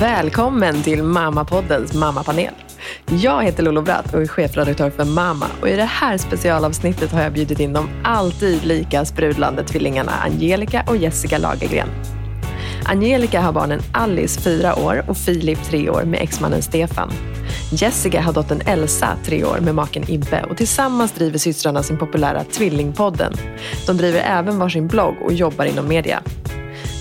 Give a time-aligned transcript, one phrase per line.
[0.00, 2.52] Välkommen till Mammapoddens mammapanel.
[3.06, 5.46] Jag heter Lolo Bratt och är chefredaktör för Mamma.
[5.60, 10.84] Och I det här specialavsnittet har jag bjudit in de alltid lika sprudlande tvillingarna Angelica
[10.86, 11.88] och Jessica Lagergren.
[12.84, 17.12] Angelica har barnen Alice, fyra år, och Filip, tre år, med exmannen Stefan.
[17.72, 22.44] Jessica har dottern Elsa, tre år, med maken Ibbe och tillsammans driver systrarna sin populära
[22.44, 23.32] Tvillingpodden.
[23.86, 26.22] De driver även varsin blogg och jobbar inom media.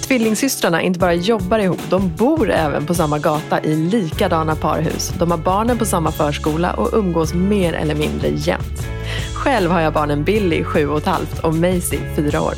[0.07, 5.13] Tvillingsystrarna inte bara jobbar ihop, de bor även på samma gata i likadana parhus.
[5.19, 8.87] De har barnen på samma förskola och umgås mer eller mindre jämt.
[9.33, 12.53] Själv har jag barnen Billy, sju och ett halvt, och Maisie, fyra år.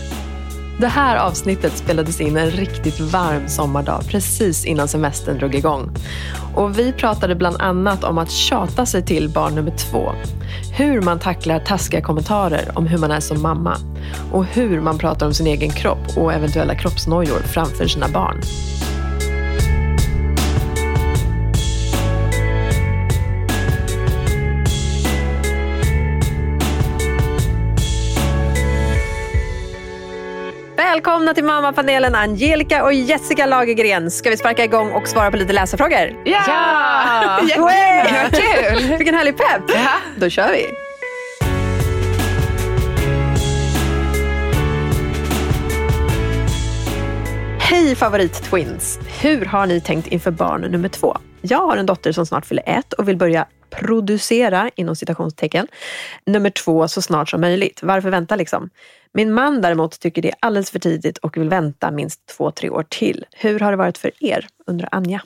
[0.80, 5.90] Det här avsnittet spelades in en riktigt varm sommardag precis innan semestern drog igång.
[6.56, 10.12] Och vi pratade bland annat om att tjata sig till barn nummer två.
[10.78, 13.78] Hur man tacklar taskiga kommentarer om hur man är som mamma.
[14.32, 18.42] Och hur man pratar om sin egen kropp och eventuella kroppsnojor framför sina barn.
[30.98, 34.12] Välkomna till mammapanelen Angelica och Jessica Lagergren.
[34.12, 36.24] Ska vi sparka igång och svara på lite läsarfrågor?
[36.26, 37.40] Ja!
[37.48, 38.80] Jättekul!
[38.80, 38.98] kul!
[38.98, 39.62] Vilken härlig pepp!
[39.68, 39.90] Ja.
[40.18, 40.66] Då kör vi!
[47.60, 49.00] Hej favorit-twins!
[49.22, 51.18] Hur har ni tänkt inför barn nummer två?
[51.42, 55.68] Jag har en dotter som snart fyller ett och vill börja producera, inom citationstecken,
[56.26, 57.80] nummer två så snart som möjligt.
[57.84, 58.70] Varför vänta liksom?
[59.14, 62.70] Min man däremot tycker det är alldeles för tidigt och vill vänta minst två, tre
[62.70, 63.26] år till.
[63.32, 64.48] Hur har det varit för er?
[64.66, 65.22] undrar Anja.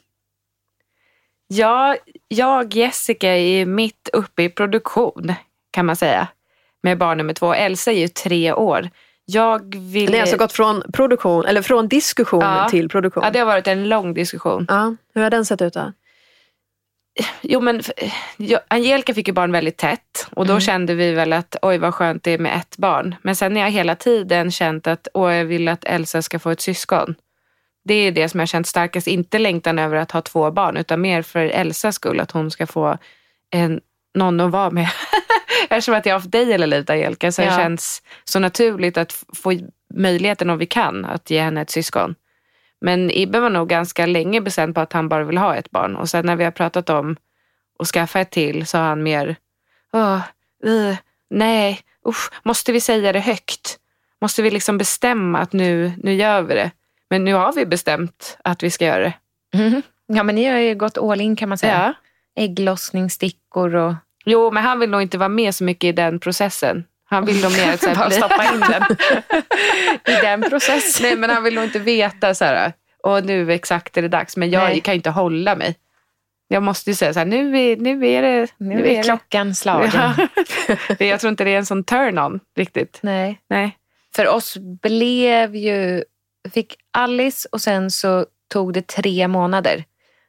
[1.48, 1.96] Ja,
[2.28, 5.34] jag Jessica är mitt uppe i produktion
[5.72, 6.28] kan man säga.
[6.84, 7.54] Med barn nummer två.
[7.54, 8.90] Elsa är ju tre år.
[9.26, 10.10] Jag vill...
[10.12, 12.68] Ni har alltså gått från, produktion, eller från diskussion Ja.
[12.70, 13.24] till produktion?
[13.24, 14.66] Ja, det har varit en lång diskussion.
[14.70, 15.94] Ja, hur har den sett ut då?
[17.42, 17.82] Jo, men
[18.68, 20.62] Angelica fick ju barn väldigt tätt och då Mm.
[20.62, 23.16] kände vi väl att oj vad skönt det är med ett barn.
[23.22, 26.50] Men sen har jag hela tiden känt att åh, jag vill att Elsa ska få
[26.50, 27.16] ett syskon.
[27.84, 29.08] Det är det som jag känt starkast.
[29.08, 32.20] Inte längtan över att ha två barn utan mer för Elsas skull.
[32.20, 32.98] Att hon ska få
[33.54, 33.82] en,
[34.18, 34.90] någon att vara med.
[35.70, 37.46] Eftersom att jag har haft dig hela livet Angelica så Ja.
[37.46, 39.54] det känns så naturligt att få
[39.94, 42.16] möjligheten om vi kan att ge henne ett syskon.
[42.82, 45.96] Men Ibbe var nog ganska länge bestämd på att han bara vill ha ett barn.
[45.96, 47.16] Och sen när vi har pratat om
[47.80, 49.36] att skaffa ett till så har han mer,
[49.94, 50.22] Åh,
[50.66, 50.96] uh,
[51.30, 53.78] nej, usch, måste vi säga det högt?
[54.22, 56.72] Måste vi liksom bestämma att nu, nu gör vi det?
[57.10, 59.14] Men nu har vi bestämt att vi ska göra det.
[59.54, 59.82] Mhm.
[60.08, 61.96] Ja, men ni har ju gått all in kan man säga.
[62.36, 62.44] Ja.
[62.44, 63.94] Ägglossningsstickor och...
[64.26, 66.84] Jo, men han vill nog inte vara med så mycket i den processen.
[67.12, 68.84] Han vill nog mer så här, Bara stoppa in den
[70.18, 71.04] i den processen.
[71.04, 72.74] Nej, men han vill nog inte veta så här,
[73.04, 74.38] och nu exakt är det dags.
[74.38, 74.82] Men jag Nej.
[74.82, 75.76] kan ju inte hålla mig.
[76.48, 78.48] Jag måste ju säga så här, nu är, nu är det...
[78.58, 79.92] Nu är klockan slagen.
[79.94, 80.28] Ja.
[81.06, 83.00] jag tror inte det är en sån turn-on riktigt.
[83.02, 83.42] Nej.
[83.50, 83.78] Nej.
[84.16, 86.04] För oss blev ju...
[86.54, 89.84] Fick Alice och sen så tog det tre månader.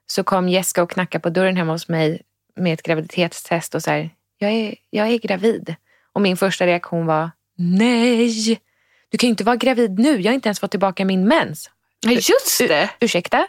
[0.07, 2.23] Så kom Jessica och knackade på dörren hemma hos mig
[2.57, 5.75] med ett graviditetstest och så här, jag är, jag är gravid.
[6.13, 8.61] Och min första reaktion var, nej,
[9.09, 10.21] du kan ju inte vara gravid nu.
[10.21, 11.71] Jag har inte ens fått tillbaka min mens.
[12.01, 12.91] Ja, just det.
[13.01, 13.47] Ursäkta?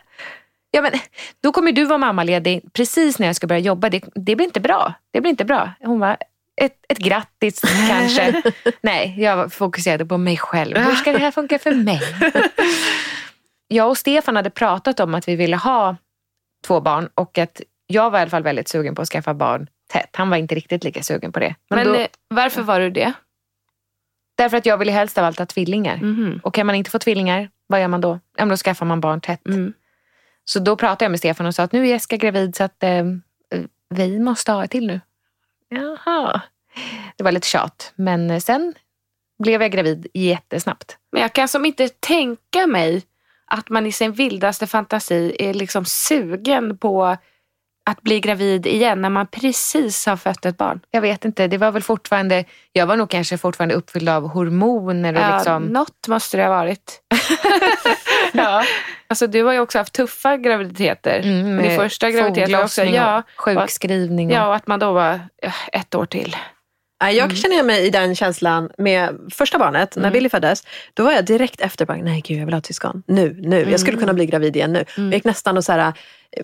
[0.72, 0.92] Ja, men,
[1.42, 3.90] då kommer du vara mammaledig precis när jag ska börja jobba.
[3.90, 4.94] Det, det blir inte bra.
[5.12, 5.72] Det blir inte bra.
[5.80, 6.18] Hon var
[6.56, 8.44] ett, ett grattis kanske.
[8.82, 10.78] Nej, jag fokuserade på mig själv.
[10.78, 12.02] Hur ska det här funka för mig?
[13.68, 15.96] jag och Stefan hade pratat om att vi ville ha
[16.68, 19.68] två barn och att jag var i alla fall väldigt sugen på att skaffa barn
[19.94, 20.10] tätt.
[20.16, 21.56] Han var inte riktigt lika sugen på det.
[21.70, 23.14] Men Men då, eh, varför var du det?
[24.36, 25.98] därför att jag ville helst av allt ha tvillingar.
[25.98, 26.40] Mhm.
[26.44, 28.20] Och kan man inte få tvillingar, vad gör man då?
[28.38, 29.48] Ja, då skaffar man barn tätt.
[29.48, 29.74] Mm.
[30.46, 32.84] Så då pratade jag med Stefan och sa att nu är Jessica gravid så att
[32.84, 33.04] eh,
[33.90, 35.02] vi måste ha ett till nu.
[35.70, 36.42] Jaha.
[37.16, 37.94] Det var lite tjat.
[37.96, 38.74] Men eh, sen
[39.44, 40.98] blev jag gravid jättesnabbt.
[41.12, 43.04] Men jag kan som inte tänka mig
[43.46, 47.18] att man i sin vildaste fantasi är liksom sugen på
[47.86, 50.80] att bli gravid igen när man precis har fött ett barn.
[50.92, 55.14] Jag vet inte, det var väl fortfarande, jag var nog kanske fortfarande uppfylld av hormoner
[55.14, 55.64] och Ja, liksom.
[55.64, 57.02] Något måste det ha varit.
[58.34, 58.64] ja.
[59.08, 61.20] Alltså, du har ju också haft tuffa graviditeter.
[61.20, 64.28] Mm, Din första graviditet var också, ja, Sjukskrivning.
[64.28, 65.20] Och, ja, och att man då var
[65.72, 66.36] ett år till.
[67.00, 70.64] Jag känner igen mig i den känslan med första barnet, när Billy föddes.
[70.94, 73.04] Då var jag direkt efter, bara, nej gud jag vill ha ett syskon.
[73.08, 73.72] Nu, nu.
[73.72, 74.86] Jag skulle kunna bli gravid igen nu.
[74.96, 75.94] Jag gick nästan och så här,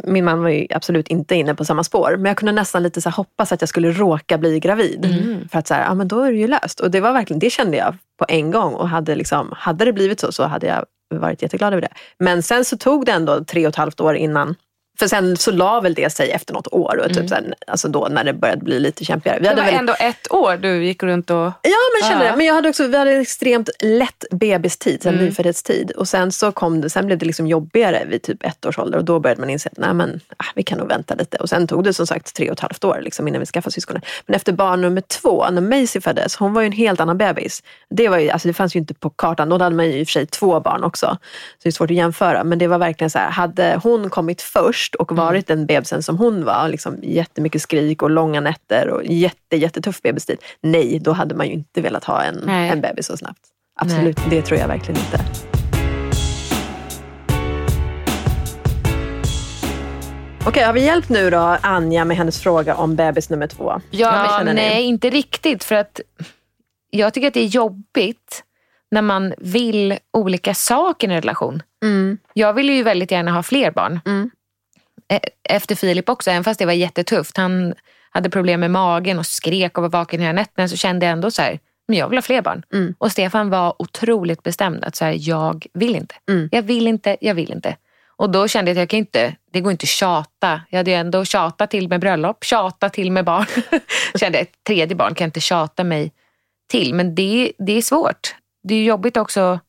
[0.03, 2.15] min man var ju absolut inte inne på samma spår.
[2.17, 5.05] Men jag kunde nästan lite så här, hoppas att jag skulle råka bli gravid.
[5.51, 6.79] För att så här, ja men då är det ju löst.
[6.79, 8.73] Och det var verkligen, det kände jag på en gång.
[8.73, 10.85] Och hade, liksom, hade det blivit så så hade jag
[11.15, 11.93] varit jätteglad över det.
[12.19, 14.55] Men sen så tog det ändå tre och ett halvt år innan
[14.99, 16.97] För sen så la väl det sig efter något år.
[16.97, 17.27] Och typ Mm.
[17.27, 19.37] sen, alltså då när det började bli lite kämpigare.
[19.39, 21.37] Vi Det hade var väl, ändå ett år du gick runt och...
[21.61, 22.33] Ja men kände det.
[22.37, 25.25] Men jag hade också, vi hade en extremt lätt bebistid, sen Mm.
[25.25, 25.91] nyföddhetstid.
[25.91, 28.97] Och sen så kom det, sen blev det liksom jobbigare vid typ ett års ålder.
[28.97, 31.37] Och då började man inse att nej, men, ah, vi kan nog vänta lite.
[31.37, 33.73] Och sen tog det som sagt tre och ett halvt år liksom, innan vi skaffade
[33.73, 34.01] syskonen.
[34.25, 37.63] Men efter barn nummer två, när Maisie föddes, hon var ju en helt annan bebis.
[37.89, 39.49] Det, var ju, alltså, det fanns ju inte på kartan.
[39.49, 41.07] Då hade man ju i och för sig två barn också.
[41.07, 42.43] Så det är svårt att jämföra.
[42.43, 45.25] Men det var verkligen så här, hade hon kommit först och Mm.
[45.25, 50.01] varit den bebisen som hon var, liksom jättemycket skrik och långa nätter och jätte, jättetuff
[50.01, 50.37] bebistid.
[50.61, 52.69] Nej, då hade man ju inte velat ha en, Nej.
[52.69, 53.39] en bebis så snabbt.
[53.81, 55.19] Absolut, det tror jag verkligen inte.
[60.45, 63.81] Okej, har vi hjälpt nu då Anja med hennes fråga om bebis nummer två?
[63.91, 65.63] Ja, nej, inte riktigt.
[65.63, 66.01] För att
[66.89, 68.43] jag tycker att det är jobbigt
[68.91, 71.63] när man vill olika saker i en relation.
[72.33, 73.99] Jag vill ju väldigt gärna ha fler barn.
[74.05, 74.29] Mm.
[75.09, 77.37] E- Efter Filip också, även fast det var jättetufft.
[77.37, 77.73] Han
[78.11, 81.31] hade problem med magen och skrek och var vaken hela nätterna så kände jag ändå
[81.31, 82.63] så här, men jag vill ha fler barn.
[82.73, 82.95] Mm.
[82.97, 86.15] Och Stefan var otroligt bestämd att så här, jag vill inte.
[86.29, 86.49] Mm.
[86.51, 87.75] Jag vill inte, jag vill inte.
[88.15, 90.61] Och då kände jag att jag kan inte, det går inte att tjata.
[90.69, 93.45] Jag hade ju ändå tjatat till med bröllop, tjata till med barn.
[94.15, 96.11] kände ett tredje barn kan jag inte tjata mig
[96.69, 96.93] till.
[96.93, 98.35] Men det, det är svårt.
[98.63, 99.59] Det är jobbigt också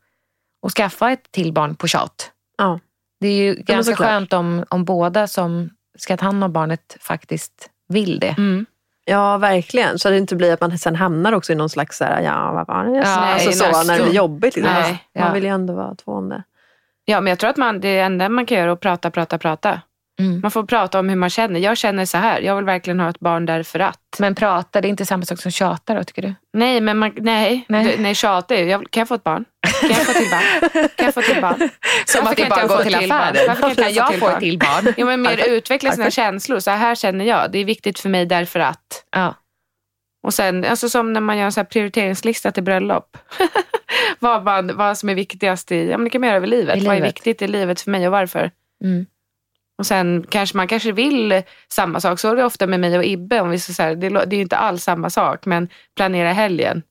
[0.66, 2.30] att skaffa ett till barn på tjat.
[2.58, 2.80] Ja.
[3.20, 4.08] Det är ju ganska såklart.
[4.08, 8.34] skönt om, om båda som ska ta hand om barnet faktiskt vill det.
[8.38, 8.66] Mm.
[9.04, 9.98] ja, verkligen.
[9.98, 12.22] Så att det inte blir att man sen hamnar också i någon slags, så här,
[12.22, 13.06] ja vad var det jag?
[13.06, 14.56] Ja, alltså, nej, så, nej, när det blir så- jobbigt.
[14.56, 14.74] Liksom.
[14.74, 15.32] nej, man ja.
[15.32, 16.42] vill ju ändå vara två om det.
[17.04, 19.38] Ja, men jag tror att man, det enda man kan göra är att prata, prata,
[19.38, 19.80] prata.
[20.20, 20.40] Mm.
[20.40, 21.60] Man får prata om hur man känner.
[21.60, 24.16] Jag känner så här, jag vill verkligen ha ett barn därför att.
[24.18, 26.34] Men prata, det är inte samma sak som tjata då tycker du?
[26.52, 27.84] Nej, men man, nej, Nej.
[27.84, 27.96] nej.
[27.98, 29.44] nej tjata är ju, jag, kan jag få ett barn?
[29.80, 30.88] Kan jag få till barn?
[30.96, 31.68] Kan jag få till barn?
[32.04, 33.44] Som Varför att det kan bara går få till affären.
[33.48, 34.40] Varför kan inte jag få jag till få ett barn?
[34.40, 34.94] till barn?
[34.96, 36.58] Ja, men mer utveckla sina känslor.
[36.58, 37.52] Så här känner jag.
[37.52, 39.04] Det är viktigt för mig därför att.
[39.10, 39.34] Ja.
[40.22, 43.16] Och sen, alltså som när man gör en så här prioriteringslista till bröllop.
[44.18, 46.76] vad, man, vad som är viktigast i, ja men det kan man göra över livet.
[46.76, 47.08] I Vad är livet.
[47.08, 48.50] viktigt i livet för mig och varför?
[48.84, 49.06] Mm.
[49.80, 52.20] Och sen kanske man kanske vill samma sak.
[52.20, 53.40] Så är det ofta med mig och Ibbe.
[53.40, 56.82] Om vi så här, det, det är ju inte alls samma sak, men planera helgen.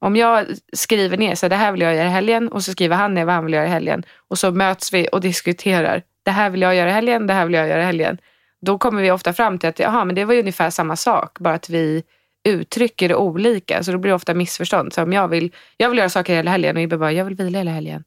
[0.00, 2.72] Om jag skriver ner så här, det här vill jag göra i helgen och så
[2.72, 4.04] skriver han ner vad han vill göra i helgen.
[4.28, 6.02] Och så möts vi och diskuterar.
[6.24, 8.18] Det här vill jag göra i helgen, det här vill jag göra i helgen.
[8.60, 11.38] Då kommer vi ofta fram till att aha, men det var ju ungefär samma sak,
[11.38, 12.02] bara att vi
[12.48, 13.82] uttrycker det olika.
[13.82, 14.92] Så då blir det ofta missförstånd.
[14.92, 17.34] Så om jag vill, jag vill göra saker hela helgen och Ibbe bara, jag vill
[17.34, 18.04] vila hela helgen.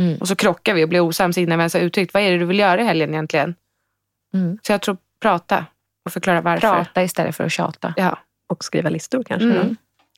[0.00, 0.18] Mm.
[0.18, 2.38] Och så krockar vi och blir osams innan vi ens har uttryckt, vad är det
[2.38, 3.54] du vill göra i helgen egentligen?
[4.34, 4.58] Mm.
[4.62, 5.64] Så jag tror prata
[6.06, 6.60] och förklara varför.
[6.74, 7.94] Prata istället för att tjata.
[7.96, 8.18] Ja.
[8.52, 9.46] Och skriva listor kanske.
[9.48, 9.76] Mm.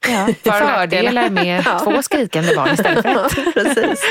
[0.08, 0.26] Ja.
[0.43, 1.79] För- Fördelar med Ja.
[1.79, 3.55] två skrikande barn istället för Ja, ett.
[3.55, 4.05] precis.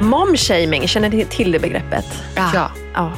[0.00, 2.04] Momshaming, känner ni till det begreppet?
[2.36, 2.70] Ja.
[2.94, 3.12] Ja.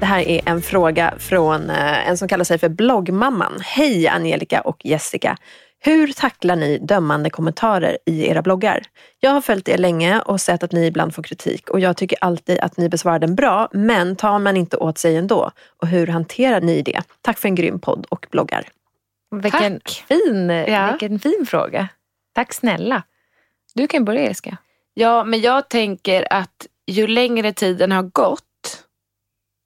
[0.00, 3.60] Det här är en fråga från eh, en som kallar sig för bloggmamman.
[3.62, 5.36] Hej Angelica och Jessica.
[5.78, 8.82] Hur tacklar ni dömande kommentarer i era bloggar?
[9.20, 12.18] Jag har följt er länge och sett att ni ibland får kritik och jag tycker
[12.20, 15.50] alltid att ni besvarar den bra, men tar man inte åt sig ändå?
[15.82, 17.02] Och hur hanterar ni det?
[17.20, 18.68] Tack för en grym podd och bloggar.
[19.42, 20.04] Vilken, Tack.
[20.08, 20.90] fin, Ja.
[20.90, 21.88] vilken fin fråga.
[22.34, 23.02] Tack snälla.
[23.74, 24.56] Du kan börja Jessica.
[24.94, 28.42] ja, men jag tänker att ju längre tiden har gått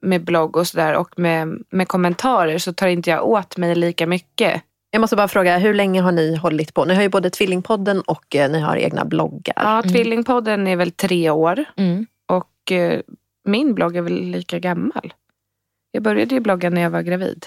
[0.02, 4.07] med blogg och sådär och med, med kommentarer så tar inte jag åt mig lika
[4.07, 4.62] mycket.
[4.90, 6.85] Jag måste bara fråga, hur länge har ni hållit på?
[6.85, 9.54] Ni har ju både Tvillingpodden och eh, ni har egna bloggar.
[9.57, 12.07] Ja, Tvillingpodden är väl tre år Mm.
[12.33, 13.00] och eh,
[13.45, 15.12] min blogg är väl lika gammal.
[15.92, 17.47] Jag började ju blogga när jag var gravid.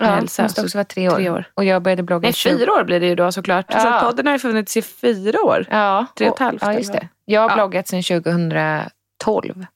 [0.00, 1.14] Ja, Elsa, det måste så också vara tre år.
[1.16, 1.44] tre år.
[1.54, 3.72] Och jag började blogga Nej, fyra år blir det ju då såklart.
[3.72, 3.94] Så Ja.
[3.94, 5.66] att podden har ju funnits i fyra år.
[5.70, 7.08] Ja, Tre och ett halvt, Ja, just det.
[7.24, 7.54] Jag har Ja.
[7.54, 9.66] bloggat sedan 2012.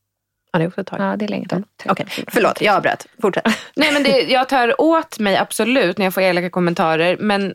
[0.52, 1.00] Ja, det är också ett tag.
[1.00, 1.46] Ja, det är länge.
[1.50, 1.64] Mm.
[1.88, 3.06] Okej, förlåt, jag avbröt.
[3.22, 3.44] Fortsätt.
[3.76, 7.16] Nej, men det, jag tar åt mig absolut när jag får elaka kommentarer.
[7.20, 7.54] Men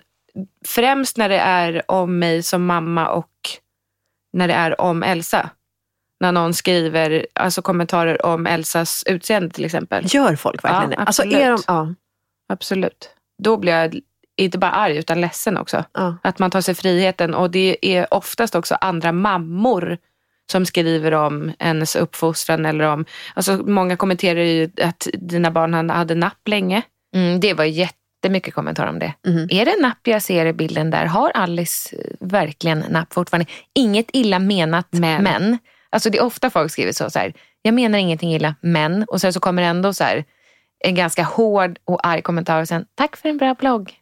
[0.66, 3.30] främst när det är om mig som mamma och
[4.34, 5.50] när det är om Elsa.
[6.20, 10.04] När någon skriver alltså kommentarer om Elsas utseende till exempel.
[10.08, 11.04] Gör folk verkligen Ja, det?
[11.04, 11.42] Alltså, absolut.
[11.44, 11.94] är de, ja,
[12.54, 13.10] Absolut.
[13.44, 14.00] Då blir jag
[14.38, 15.84] inte bara arg utan ledsen också.
[15.94, 16.18] ja.
[16.24, 17.34] Att man tar sig friheten.
[17.34, 19.98] Och det är oftast också andra mammor
[20.52, 22.66] som skriver om ens uppfostran.
[22.66, 26.82] Eller om, alltså många kommenterar ju att dina barn hade napp länge.
[27.16, 29.14] Mm, det var jättemycket kommentarer om det.
[29.28, 29.48] Mhm.
[29.52, 31.06] Är det napp jag ser i bilden där?
[31.06, 33.52] Har Alice eh, verkligen napp fortfarande?
[33.75, 35.24] Inget illa menat, Men.
[35.24, 35.58] men.
[35.90, 39.04] Alltså det är ofta folk skriver så, så här, jag menar ingenting illa, men.
[39.04, 40.24] Och sen så kommer det ändå så här,
[40.80, 43.94] en ganska hård och arg kommentar och sen, tack för en bra blogg.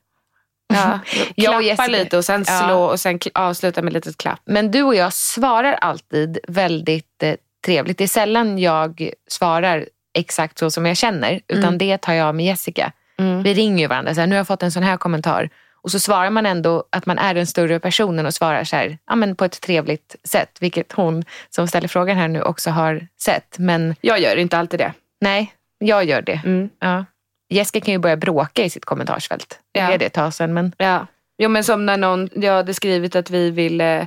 [0.76, 1.00] Ja,
[1.36, 2.60] Jag och Jessica- lite och sen Ja.
[2.66, 4.40] slå och sen avsluta med ett litet klapp.
[4.46, 7.98] Men du och jag svarar alltid väldigt eh, trevligt.
[7.98, 9.86] Det är sällan jag svarar
[10.18, 11.40] exakt så som jag känner.
[11.48, 11.78] Utan Mm.
[11.78, 12.92] det tar jag med Jessica.
[13.20, 13.44] Mm.
[13.44, 14.14] Vi ringer ju varandra.
[14.14, 15.50] Så här, nu har jag fått en sån här kommentar.
[15.82, 18.98] Och så svarar man ändå att man är den större personen och svarar så här,
[19.10, 20.58] ja, men på ett trevligt sätt.
[20.60, 23.56] Vilket hon som ställer frågan här nu också har sett.
[23.60, 24.94] Men Jag gör inte alltid det.
[25.22, 26.42] nej, jag gör det.
[26.46, 26.70] Mm.
[26.80, 27.06] Ja.
[27.54, 29.60] Jessica kan ju börja bråka i sitt kommentarsfält.
[29.72, 29.92] Det Ja.
[29.92, 30.54] är det ett tag sedan.
[30.54, 31.08] Men Ja.
[31.38, 34.04] Jo men som när någon, jag hade skrivit att vi vill eh,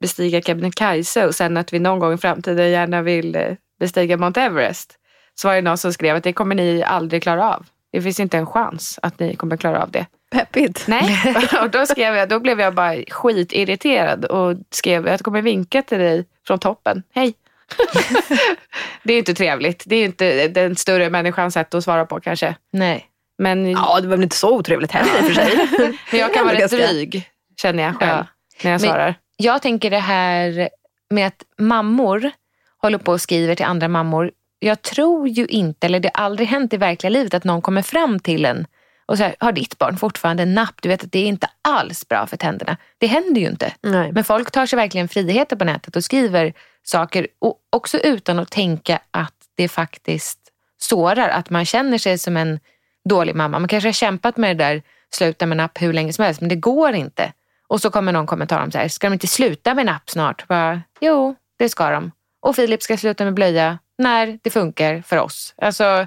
[0.00, 3.42] bestiga Kebnekaise och sen att vi någon gång i framtiden gärna vill eh,
[3.80, 4.96] bestiga Mount Everest.
[5.34, 7.66] Så var det någon som skrev att det kommer ni aldrig klara av.
[7.92, 10.06] Det finns inte en chans att ni kommer klara av det.
[10.30, 10.84] Peppigt.
[10.88, 15.42] Nej, och då, skrev jag, då blev jag bara skitirriterad och skrev att jag kommer
[15.42, 17.02] vinka till dig från toppen.
[17.14, 17.34] Hej!
[19.02, 19.82] det är inte trevligt.
[19.86, 22.54] Det är inte den större människans sätt att svara på kanske.
[22.72, 23.06] nej.
[23.38, 25.68] Men Ja, det var väl inte så otrevligt heller i och för sig.
[26.10, 27.28] men jag kan vara rätt dryg,
[27.62, 28.26] känner jag själv, Ja.
[28.62, 29.14] när jag Men- svarar.
[29.36, 30.68] Jag tänker det här
[31.10, 32.30] med att mammor
[32.78, 34.30] håller på och skriver till andra mammor.
[34.58, 37.82] Jag tror ju inte, eller det har aldrig hänt i verkliga livet att någon kommer
[37.82, 38.66] fram till en
[39.10, 40.74] och så här, har ditt barn fortfarande napp?
[40.82, 42.76] Du vet att det är inte alls bra för tänderna.
[42.98, 43.72] Det händer ju inte.
[43.80, 44.12] Nej.
[44.12, 46.52] Men folk tar sig verkligen friheter på nätet och skriver
[46.82, 50.38] saker och också utan att tänka att det faktiskt
[50.78, 51.28] sårar.
[51.28, 52.60] Att man känner sig som en
[53.08, 53.58] dålig mamma.
[53.58, 54.82] Man kanske har kämpat med det där
[55.14, 57.32] sluta med napp hur länge som helst men det går inte.
[57.66, 60.48] Och så kommer någon kommentar om så här, ska de inte sluta med napp snart?
[60.48, 62.12] Bara, jo, det ska de.
[62.40, 65.54] Och Filip ska sluta med blöja när det funkar för oss.
[65.62, 66.06] Alltså,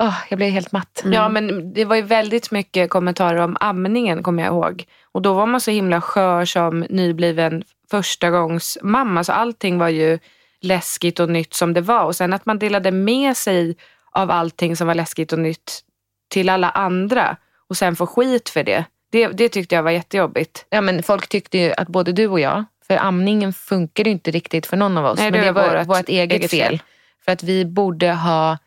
[0.00, 1.02] åh, jag blir helt matt.
[1.04, 4.84] Ja, men det var ju väldigt mycket kommentarer om amningen, kommer jag ihåg.
[5.12, 9.24] Och då var man så himla skör som nybliven förstagångsmamma.
[9.24, 10.18] Så allting var ju
[10.60, 12.04] läskigt och nytt som det var.
[12.04, 13.76] Och sen att man delade med sig
[14.10, 15.80] av allting som var läskigt och nytt
[16.28, 17.36] till alla andra
[17.68, 18.84] och sen få skit för det.
[19.12, 20.66] Det, det tyckte jag var jättejobbigt.
[20.70, 24.30] Ja, men folk tyckte ju att både du och jag, för amningen funkar ju inte
[24.30, 25.18] riktigt för någon av oss.
[25.18, 26.68] Nej, men det det var var vårt vårt eget, eget fel.
[26.68, 26.82] fel.
[27.24, 28.58] För att vi borde ha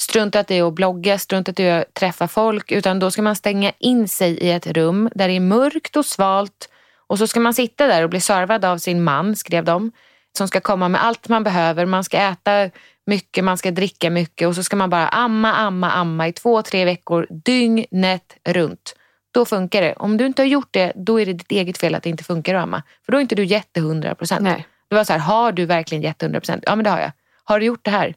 [0.00, 2.72] struntat i att blogga, struntat i att träffa folk.
[2.72, 6.06] Utan då ska man stänga in sig i ett rum där det är mörkt och
[6.06, 6.68] svalt.
[7.06, 9.92] Och så ska man sitta där och bli servad av sin man, skrev de.
[10.38, 11.86] Som ska komma med allt man behöver.
[11.86, 12.70] Man ska äta
[13.06, 14.48] mycket, man ska dricka mycket.
[14.48, 18.96] Och så ska man bara amma, amma, amma i två, tre veckor dygnet runt.
[19.34, 19.92] Då funkar det.
[19.92, 22.24] Om du inte har gjort det, då är det ditt eget fel att det inte
[22.24, 22.82] funkar att amma.
[23.04, 24.42] För då är inte du jätte hundra procent.
[24.42, 24.66] Nej.
[24.88, 26.64] Det var så här, har du verkligen gett 100 procent?
[26.66, 27.12] Ja men det har jag.
[27.44, 28.14] Har du gjort det här?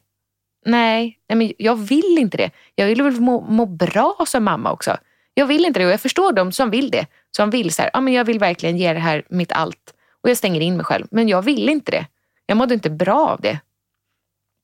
[0.66, 2.50] Nej, nej men jag vill inte det.
[2.74, 4.96] Jag vill väl må, må bra som mamma också.
[5.34, 7.06] Jag vill inte det och jag förstår de som vill det.
[7.36, 9.94] Som vill så här, ja men jag vill verkligen ge det här mitt allt.
[10.22, 11.06] Och jag stänger in mig själv.
[11.10, 12.06] Men jag vill inte det.
[12.46, 13.60] Jag mådde inte bra av det.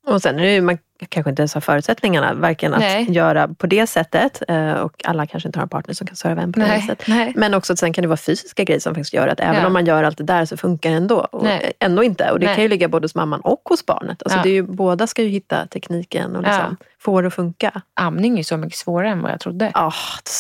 [0.07, 3.07] Och sen är det ju, man kanske inte ens har förutsättningarna varken att Nej.
[3.11, 4.43] göra på det sättet
[4.83, 7.09] och alla kanske inte har en partner som kan serva en på det sättet.
[7.09, 7.33] nej.
[7.37, 9.67] Men också att sen kan det vara fysiska grejer som faktiskt gör att även Ja.
[9.67, 11.17] om man gör allt det där så funkar det ändå.
[11.17, 11.73] Och Nej.
[11.81, 12.31] ändå inte.
[12.31, 12.55] Och det Nej.
[12.55, 14.23] kan ju ligga både hos mamman och hos barnet.
[14.23, 14.43] Alltså Ja.
[14.43, 17.83] det är ju, båda ska ju hitta tekniken och liksom få det att funka.
[17.95, 19.71] Amning är så mycket svårare än vad jag trodde.
[19.75, 19.93] Ja,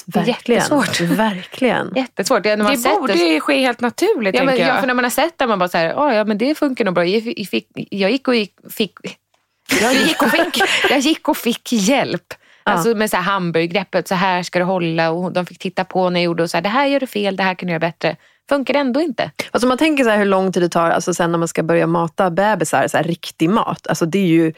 [0.06, 0.59] Det är verkligen.
[0.62, 1.00] jättesvårt.
[1.18, 1.92] Verkligen.
[1.97, 2.47] Jättesvårt.
[2.47, 4.80] Ja, när man Det sett borde ju ske helt naturligt, Ja, men, tänker ja, jag.
[4.80, 6.85] för när man har sett det man bara så här, "Ah, ja men det funkar
[6.85, 7.04] nog bra.
[7.04, 8.92] Jag, jag, fick, jag gick och gick, fick,
[9.80, 12.35] jag gick och fick, jag gick och fick hjälp.
[12.66, 16.11] Alltså med så här hamburgergreppet, så här ska du hålla och de fick titta på
[16.11, 17.73] när jag gjorde och så här, det här gör du fel, det här kan du
[17.73, 18.16] göra bättre.
[18.49, 19.30] Funkar ändå inte.
[19.50, 21.87] Alltså man tänker så hur lång tid det tar alltså sen när man ska börja
[21.87, 23.87] mata bebisar, så här, riktig mat.
[23.87, 24.52] Alltså det är ju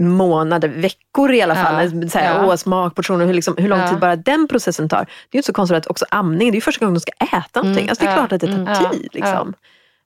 [0.00, 2.10] månader, veckor i alla Ja, fall.
[2.10, 2.44] Så här, ja.
[2.44, 3.88] åh, hur, liksom, hur lång Ja.
[3.88, 4.98] tid bara den processen tar.
[4.98, 7.00] Det är ju inte så konstigt att också amning, det är ju första gången de
[7.00, 7.88] ska äta någonting.
[7.88, 9.08] Alltså det är ja, klart att det tar mm, ja, tid.
[9.12, 9.54] Liksom.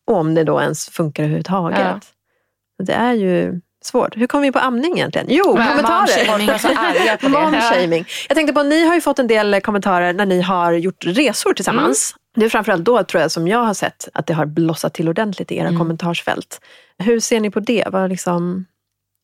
[0.06, 1.78] Och om det då ens funkar överhuvudtaget.
[1.78, 2.84] Ja.
[2.84, 4.16] Det är ju svårt.
[4.16, 5.26] Hur kom vi på amning egentligen?
[5.30, 7.18] Jo, Men kommentarer.
[7.20, 7.28] Det.
[7.28, 8.04] Momshaming.
[8.28, 11.52] Jag tänkte på, ni har ju fått en del kommentarer när ni har gjort resor
[11.54, 12.14] tillsammans.
[12.34, 15.08] Det är framförallt då tror jag som jag har sett att det har blossat till
[15.08, 16.60] ordentligt i era kommentarsfält.
[16.98, 17.84] Hur ser ni på det?
[17.92, 18.64] Vad liksom,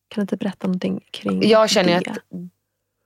[0.09, 2.11] kan du inte berätta någonting kring Jag känner det?
[2.11, 2.17] att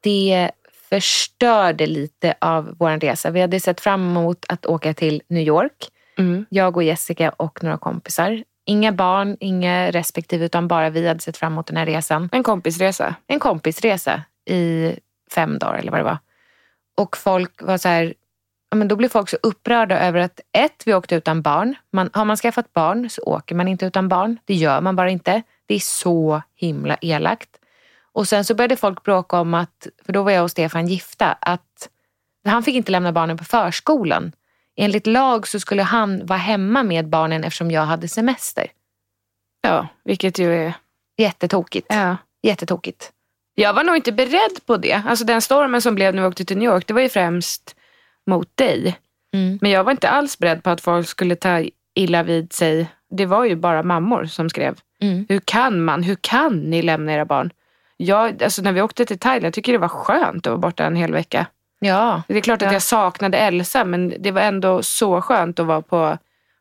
[0.02, 0.52] det
[0.90, 3.32] förstörde lite av vår resa.
[3.32, 5.90] Vi hade sett fram emot att åka till New York.
[6.18, 6.46] Mm.
[6.50, 8.44] Jag och Jessica och några kompisar.
[8.66, 12.30] Inga barn, inga respektive utan bara vi hade sett fram emot den här resan.
[12.32, 13.16] En kompisresa.
[13.28, 14.94] En kompisresa i
[15.32, 16.18] fem dagar eller vad det var.
[16.98, 18.14] Och folk var så här,
[18.70, 21.76] ja, men då blev folk så upprörda över att ett, vi åkte utan barn.
[21.92, 24.38] Man, har man skaffat barn så åker man inte utan barn.
[24.46, 25.42] Det gör man bara inte.
[25.66, 27.50] Det är så himla elakt.
[28.14, 31.32] Och sen så började folk bråka om att, för då var jag och Stefan gifta,
[31.32, 31.90] att
[32.46, 34.32] han fick inte lämna barnen på förskolan.
[34.76, 38.68] Enligt lag så skulle han vara hemma med barnen eftersom jag hade semester.
[39.62, 40.74] Ja, vilket ju är...
[41.18, 41.88] Jättetokigt.
[41.90, 42.18] Ja.
[42.44, 43.12] Jättetokigt.
[43.56, 45.02] Jag var nog inte beredd på det.
[45.08, 47.76] Alltså den stormen som blev när vi åkte till New York, det var ju främst
[48.28, 48.98] mot dig.
[49.34, 49.60] Mm.
[49.62, 51.64] Men jag var inte alls beredd på att folk skulle ta
[51.94, 52.88] illa vid sig.
[53.10, 54.80] Det var ju bara mammor som skrev.
[55.02, 55.26] Mm.
[55.30, 56.04] Hur kan man?
[56.04, 57.52] Hur kan ni lämna era barn?
[57.98, 60.86] Jag, alltså när vi åkte till Thailand, jag tycker det var skönt att vara borta
[60.86, 61.46] en hel vecka.
[61.86, 62.22] Ja.
[62.28, 62.74] Det är klart att Ja.
[62.74, 66.18] jag saknade Elsa men det var ändå så skönt att vara på,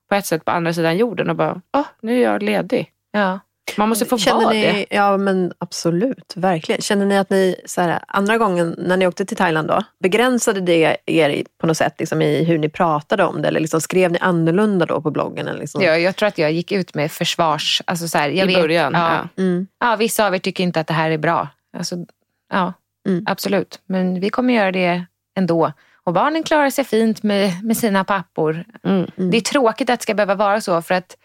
[0.09, 2.91] på ett sätt på andra sidan jorden och bara, åh, nu är jag ledig.
[3.13, 3.41] ja.
[3.77, 4.87] Man måste få Känner vara ni, det.
[4.97, 6.81] Ja men absolut, verkligen.
[6.83, 10.61] Känner ni att ni, så här, andra gången när ni åkte till Thailand då, begränsade
[10.61, 13.49] det er på något sätt liksom, i hur ni pratade om det?
[13.49, 15.49] Eller liksom, skrev ni annorlunda då på bloggen?
[15.49, 15.83] Eller liksom?
[15.83, 17.83] Ja, jag tror att jag gick ut med försvars...
[17.85, 18.93] Alltså så här, jag I vet, början.
[18.95, 19.43] Ja, Ja.
[19.43, 19.67] Mm.
[19.81, 21.49] ja, vissa av er tycker inte att det här är bra.
[21.77, 21.97] Alltså,
[22.53, 22.73] ja,
[23.09, 23.25] Mm.
[23.29, 23.81] absolut.
[23.87, 25.73] Men vi kommer göra det ändå.
[26.05, 28.65] Och barnen klarar sig fint med, med sina pappor.
[28.85, 29.11] Mm.
[29.17, 31.17] Det är tråkigt att det ska behöva vara så för att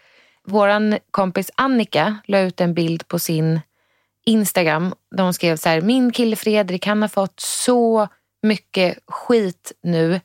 [0.44, 3.60] vår kompis Annika la ut en bild på sin
[4.26, 4.94] Instagram.
[5.10, 8.08] Där hon skrev så här, min kille Fredrik han har fått så
[8.42, 10.20] mycket skit nu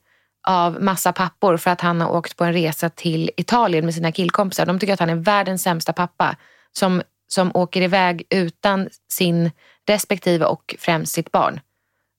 [0.48, 4.12] av massa pappor för att han har åkt på en resa till Italien med sina
[4.12, 4.66] killkompisar.
[4.66, 6.36] De tycker att han är världens sämsta pappa
[6.72, 9.52] som, som åker iväg utan sin
[9.88, 11.60] respektive och främst sitt barn.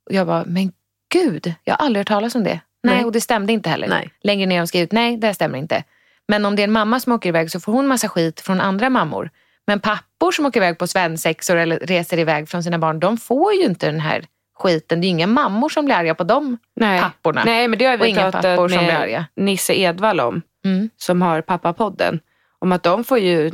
[0.06, 0.72] Och jag bara, men
[1.22, 2.60] gud, jag har aldrig hört talas om det.
[2.82, 3.04] Nej, Nej.
[3.04, 3.88] och det stämde inte heller.
[3.88, 4.10] Nej.
[4.22, 5.84] Längre ner har hon skrivit, nej det stämmer inte.
[6.28, 8.60] Men om det är en mamma som åker iväg så får hon massa skit från
[8.60, 9.30] andra mammor.
[9.66, 13.52] Men pappor som åker iväg på svensexor eller reser iväg från sina barn, de får
[13.52, 14.24] ju inte den här
[14.58, 15.00] skiten.
[15.00, 16.58] Det är inga mammor som blir arga på dem.
[16.76, 17.00] Nej.
[17.00, 17.42] Papporna.
[17.44, 19.26] Nej, men det har Och vi inga pratat pappor som blir med arga.
[19.36, 20.90] Nisse Edvall om, Mm.
[20.96, 22.20] som har pappapodden.
[22.58, 23.52] Om att de får ju,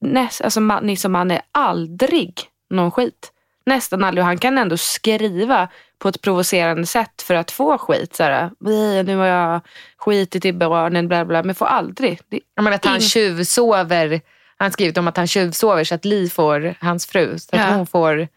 [0.00, 2.34] näst, alltså Nisse och Manne, aldrig
[2.70, 3.32] någon skit.
[3.66, 4.22] Nästan aldrig.
[4.22, 5.68] Och Han kan ändå skriva
[6.02, 8.14] på ett provocerande sätt för att få skit.
[8.16, 9.60] Så här, "Vi, nu har jag
[9.98, 11.42] skitit i barnen, bla bla.
[11.42, 12.20] Men får aldrig.
[12.28, 14.20] Det, Jag menar att han tjuvsover.
[14.56, 17.62] Han har skrivit om att han tjuvsover så att Li får, hans fru, så att
[17.62, 17.74] Ja.
[17.76, 18.28] hon får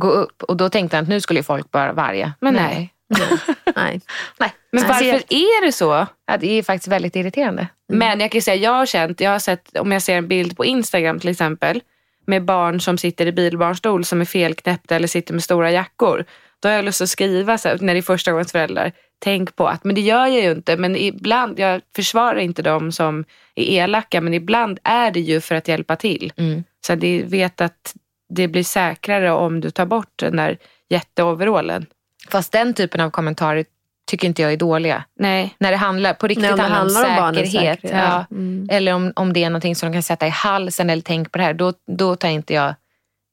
[0.00, 0.42] gå upp.
[0.42, 2.32] Och då tänkte han att nu skulle folk bara varga.
[2.40, 2.92] Men nej.
[3.08, 3.38] Nej.
[4.38, 4.50] nej.
[4.72, 6.06] men Så varför är det så?
[6.26, 7.66] Ja, det är faktiskt väldigt irriterande.
[7.88, 10.56] Men jag kan säga, jag har känt, jag har sett, om jag ser en bild
[10.56, 11.80] på Instagram till exempel,
[12.26, 16.24] med barn som sitter i bilbarnstol som är felknäppta eller sitter med stora jackor.
[16.60, 18.92] Då har jag lust att skriva så här, när det är första gångs föräldrar.
[19.18, 20.76] Tänk på att, men det gör jag ju inte.
[20.76, 25.54] Men ibland, jag försvarar inte dem som är elaka, men ibland är det ju för
[25.54, 26.32] att hjälpa till.
[26.36, 26.64] Mm.
[26.86, 27.94] Så att de vet att
[28.28, 31.86] det blir säkrare om du tar bort den där jätteoverallen.
[32.30, 33.64] Fast den typen av kommentarer
[34.06, 35.04] tycker inte jag är dåliga.
[35.18, 35.54] Nej.
[35.58, 37.80] När det handlar, på riktigt Nej, om det handlar om handlar om barnens säkerhet.
[37.80, 38.04] säkerhet.
[38.06, 38.26] Ja.
[38.30, 38.68] Mm.
[38.70, 41.38] Eller om, om det är någonting som de kan sätta i halsen eller tänk på
[41.38, 41.54] det här.
[41.54, 42.74] Då, då tar inte jag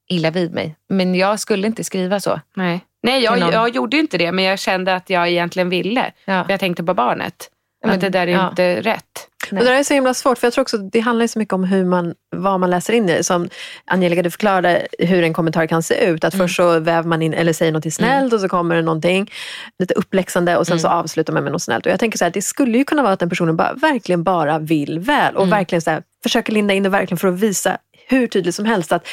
[0.08, 0.76] illa vid mig.
[0.88, 2.40] Men jag skulle inte skriva så.
[2.54, 6.12] Nej, Nej jag, jag gjorde ju inte det, men jag kände att jag egentligen ville.
[6.24, 6.44] Ja.
[6.44, 7.50] För jag tänkte på barnet.
[7.84, 8.48] Men- att det där är ja.
[8.48, 9.28] inte rätt.
[9.50, 11.52] Och det där är så himla svårt, för jag tror också det handlar så mycket
[11.52, 13.24] om hur man, vad man läser in i det.
[13.24, 13.48] Som
[13.84, 16.24] Angelica, du förklarade hur en kommentar kan se ut.
[16.24, 19.30] Att först så väver man in, eller säger något snällt och så kommer det någonting
[19.78, 21.86] lite uppläxande och sen så avslutar man med något snällt.
[21.86, 24.22] Och jag tänker så här, det skulle ju kunna vara att den personen bara, verkligen
[24.22, 27.78] bara vill väl och verkligen så här, försöker linda in det verkligen för att visa
[28.08, 29.06] hur tydligt som helst att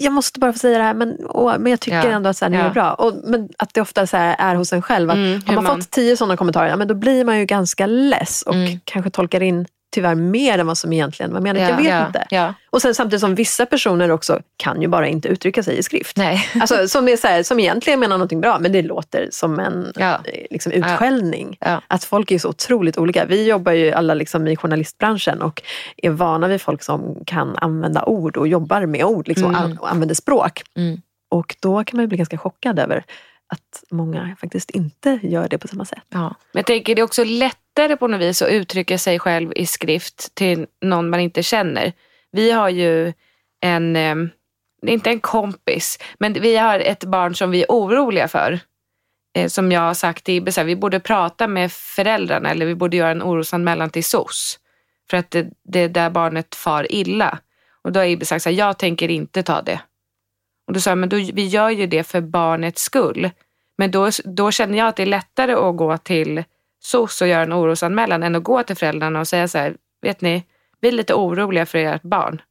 [0.00, 2.10] jag måste bara få säga det här men, åh, men jag tycker Ja.
[2.10, 2.64] ändå att så här, ni Ja.
[2.64, 2.92] är bra.
[2.94, 5.10] Och, men att det ofta så är hos en själv.
[5.10, 7.86] Att Mm, har man, man- fått tio sådana kommentarer, men då blir man ju ganska
[7.86, 8.80] less och Mm.
[8.84, 11.62] kanske tolkar in tyvärr mer än vad som egentligen var menat.
[11.62, 12.26] Jag vet ja, inte.
[12.30, 12.54] Ja.
[12.70, 16.16] Och sen samtidigt som vissa personer också kan ju bara inte uttrycka sig i skrift.
[16.16, 16.48] Nej.
[16.60, 19.92] Alltså, som, är så här, som egentligen menar någonting bra men det låter som en
[19.96, 20.14] Ja.
[20.24, 21.56] eh, liksom, utskällning.
[21.60, 21.82] Ja.
[21.88, 23.24] Att folk är så otroligt olika.
[23.24, 25.62] Vi jobbar ju alla liksom i journalistbranschen och
[25.96, 29.90] är vana vid folk som kan använda ord och jobbar med ord liksom, an- och
[29.90, 30.62] använder språk.
[30.76, 31.00] Mm.
[31.30, 33.04] Och då kan man ju bli ganska chockad över
[33.48, 36.04] att många faktiskt inte gör det på samma sätt.
[36.08, 36.34] Ja.
[36.52, 39.66] Men jag tänker det är också lättare på något vis att uttrycka sig själv i
[39.66, 41.92] skrift till någon man inte känner.
[42.32, 43.12] Vi har ju
[43.60, 44.30] en, ehm,
[44.86, 48.60] inte en kompis, men vi har ett barn som vi är oroliga för.
[49.36, 52.96] Eh, som jag har sagt till Ibbe, vi borde prata med föräldrarna eller vi borde
[52.96, 54.58] göra en orosanmälan till SOS.
[55.10, 57.38] För att det, det där barnet far illa.
[57.82, 59.80] Och då har Ibbe sagt så här, jag tänker inte ta det.
[60.68, 63.30] Och då sa jag, men då, vi gör ju det för barnets skull.
[63.78, 66.44] Men då, då känner jag att det är lättare att gå till
[66.82, 70.20] SOS och göra en orosanmälan än att gå till föräldrarna och säga så här, vet
[70.20, 70.44] ni,
[70.80, 72.42] vi är lite oroliga för ert barn.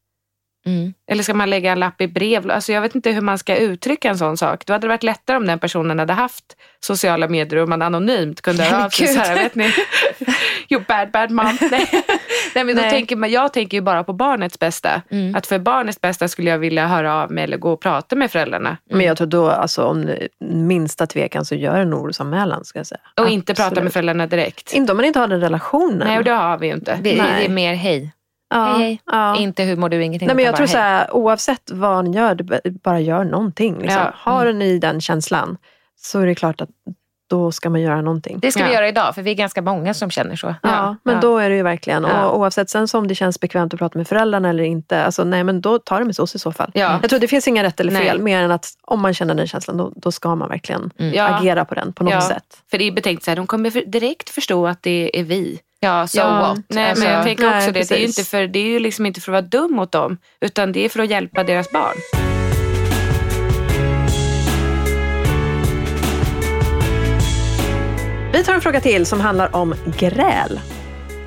[0.66, 0.94] Mm.
[1.08, 2.52] Eller ska man lägga en lapp i brev?
[2.52, 4.66] Alltså jag vet inte hur man ska uttrycka en sån sak.
[4.66, 8.42] Då hade det varit lättare om den personen hade haft sociala medier och man anonymt
[8.42, 9.74] kunde höra av sig så här, vet ni,
[10.70, 11.58] you bad bad mom.
[11.72, 11.90] Nej,
[12.58, 12.92] Nej men då Nej.
[12.92, 15.02] tänker man, jag tänker ju bara på barnets bästa.
[15.10, 15.36] Mm.
[15.36, 18.32] Att för barnets bästa skulle jag vilja höra av mig eller gå och prata med
[18.32, 18.78] föräldrarna.
[18.90, 22.66] Men jag tror då, alltså, om minsta tvekan så gör en orosanmälan.
[22.66, 23.02] Ska jag säga.
[23.22, 23.84] Och inte prata Absolut.
[23.84, 24.74] med föräldrarna direkt.
[24.74, 26.08] Inte om man inte har den relationen.
[26.08, 26.96] Nej, och det har vi ju inte.
[26.96, 28.14] Det, det är mer hej.
[28.50, 29.02] ja, Hej, hej.
[29.06, 29.38] Ja.
[29.38, 30.28] Inte hur mår du, ingenting.
[30.28, 32.38] Nej, men jag bara tror så här, oavsett vad ni gör,
[32.84, 33.80] bara gör någonting.
[33.80, 34.02] Liksom.
[34.02, 34.14] Ja.
[34.16, 35.58] Har ni den känslan
[35.96, 36.70] så är det klart att
[37.28, 38.40] då ska man göra någonting.
[38.40, 38.76] Det ska vi Ja.
[38.76, 40.56] göra idag, för vi är ganska många som känner så.
[40.64, 41.22] Ja, men ja.
[41.22, 42.04] då är det ju verkligen.
[42.04, 42.26] Ja.
[42.26, 45.04] Och oavsett sen om det känns bekvämt att prata med föräldrarna eller inte.
[45.04, 46.72] Alltså, nej, men då tar det med oss i så fall.
[46.74, 47.00] Ja.
[47.02, 48.16] Jag tror det finns inga rätt eller fel.
[48.16, 48.24] Nej.
[48.24, 51.24] Mer än att om man känner den känslan då, då ska man verkligen Ja.
[51.28, 52.22] agera på den på något Ja.
[52.22, 52.58] sätt.
[52.72, 55.60] För det är betänkt så här, de kommer direkt förstå att det är vi.
[55.80, 56.58] Ja, so Ja, what?
[56.68, 57.90] Nej, Alltså, men jag tänker nej, också det.
[57.90, 60.18] Det är, inte för, det är ju liksom inte för att vara dum mot dem,
[60.42, 62.27] utan det är för att hjälpa deras barn.
[68.38, 70.60] Vi tar en fråga till som handlar om gräl.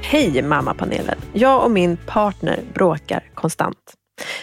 [0.03, 1.19] Hej mammapanelen.
[1.33, 3.95] Jag och min partner bråkar konstant.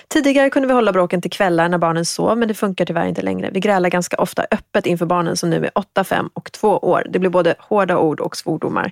[0.07, 3.21] Tidigare kunde vi hålla bråken till kvällar när barnen sov men det funkar tyvärr inte
[3.21, 3.49] längre.
[3.53, 7.07] Vi grälar ganska ofta öppet inför barnen som nu är 8, 5 och 2 år.
[7.09, 8.91] Det blir både hårda ord och svordomar.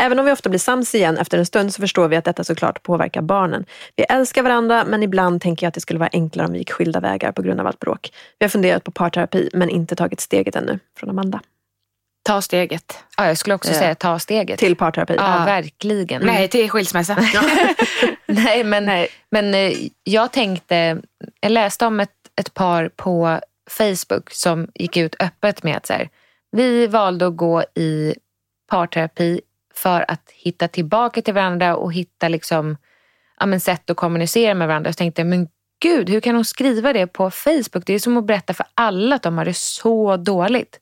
[0.00, 2.44] Även om vi ofta blir sams igen efter en stund så förstår vi att detta
[2.44, 3.64] såklart påverkar barnen.
[3.96, 6.72] Vi älskar varandra men ibland tänker jag att det skulle vara enklare om vi gick
[6.72, 8.12] skilda vägar på grund av allt bråk.
[8.38, 10.78] Vi har funderat på parterapi men inte tagit steget ännu.
[10.98, 11.40] Från Amanda.
[12.22, 12.98] Ta steget.
[13.16, 13.78] ja, jag skulle också Ja.
[13.78, 14.58] säga ta steget.
[14.58, 15.14] Till parterapi.
[15.18, 16.22] Ja, verkligen.
[16.26, 17.16] Nej, till skilsmässa.
[18.26, 19.72] Nej, men, men eh,
[20.04, 20.98] jag tänkte,
[21.40, 25.92] jag läste om ett, ett par på Facebook som gick ut öppet med att så
[25.92, 26.08] här,
[26.52, 28.14] vi valde att gå i
[28.70, 29.40] parterapi
[29.74, 32.76] för att hitta tillbaka till varandra och hitta liksom,
[33.40, 34.92] ja, men sätt att kommunicera med varandra.
[34.92, 35.48] Så tänkte jag, men
[35.82, 37.86] gud, hur kan hon skriva det på Facebook?
[37.86, 40.80] Det är som att berätta för alla att de har det så dåligt.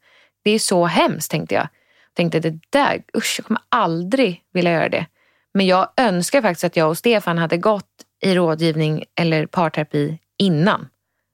[0.49, 1.69] Det är så hemskt, tänkte jag.
[2.15, 5.07] Tänkte det där, usch, jag kommer aldrig vilja göra det.
[5.55, 10.89] Men jag önskar faktiskt att jag och Stefan hade gått i rådgivning eller parterapi innan.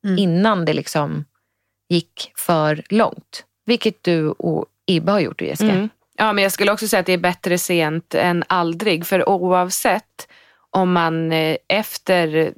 [0.05, 0.19] Mm.
[0.19, 1.25] Innan det liksom
[1.89, 3.45] gick för långt.
[3.67, 5.73] Vilket du och Ibbe har gjort, Jessica.
[5.73, 5.89] Mm.
[6.17, 9.07] Ja, men jag skulle också säga att det är bättre sent än aldrig.
[9.07, 10.29] För oavsett
[10.71, 12.53] om man eh, efter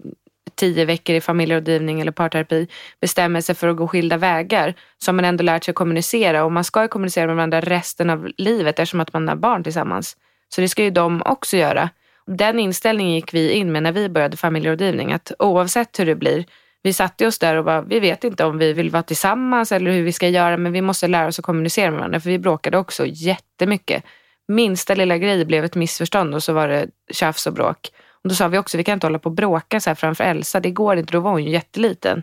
[0.57, 2.69] tio veckor i familjerådgivning eller parterapi
[3.01, 6.45] bestämmer sig för att gå skilda vägar så har man ändå lärt sig att kommunicera
[6.45, 9.65] och man ska ju kommunicera med varandra resten av livet eftersom att man har barn
[9.65, 10.17] tillsammans.
[10.49, 11.91] Så det ska ju de också göra.
[12.27, 16.45] Den inställningen gick vi in med när vi började familjerådgivning att oavsett hur det blir
[16.87, 19.91] vi satte oss där och bara, vi vet inte om vi vill vara tillsammans eller
[19.91, 22.39] hur vi ska göra men vi måste lära oss att kommunicera med varandra för vi
[22.39, 24.05] bråkade också jättemycket.
[24.49, 27.91] Minsta lilla grej blev ett missförstånd och så var det tjafs och bråk.
[28.27, 30.25] Och då sa vi också, vi kan inte hålla på och bråka så här framför
[30.25, 32.23] Elsa, det går inte, då var hon ju jätteliten.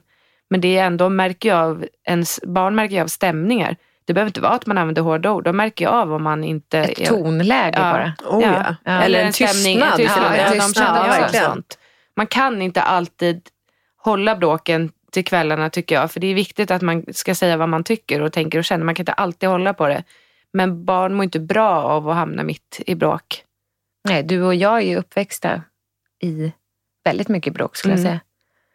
[0.50, 3.76] Men det är ändå, märker jag av, ens barn märker jag av stämningar.
[4.06, 6.44] Det behöver inte vara att man använder hårda ord, då märker jag av om man
[6.44, 6.80] inte...
[6.80, 7.92] Ett är- tonläge Ja.
[7.92, 8.13] bara.
[8.30, 8.76] Oh, ja.
[8.84, 9.02] Ja.
[9.02, 9.92] Eller en stämning, tystnad.
[9.92, 10.32] en tystnad.
[10.38, 11.46] Ja, en de tystnad, ja, också verkligen.
[11.46, 11.78] sånt.
[12.16, 13.42] Man kan inte alltid
[13.98, 16.12] hålla bråken till kvällarna tycker jag.
[16.12, 18.86] För det är viktigt att man ska säga vad man tycker och tänker och känner.
[18.86, 20.04] Man kan inte alltid hålla på det.
[20.54, 23.44] Men barn mår inte bra av att hamna mitt i bråk.
[24.10, 25.62] Nej, du och jag är ju uppväxta
[26.23, 26.51] i
[27.03, 28.05] väldigt mycket bråk skulle Mm.
[28.05, 28.19] jag säga.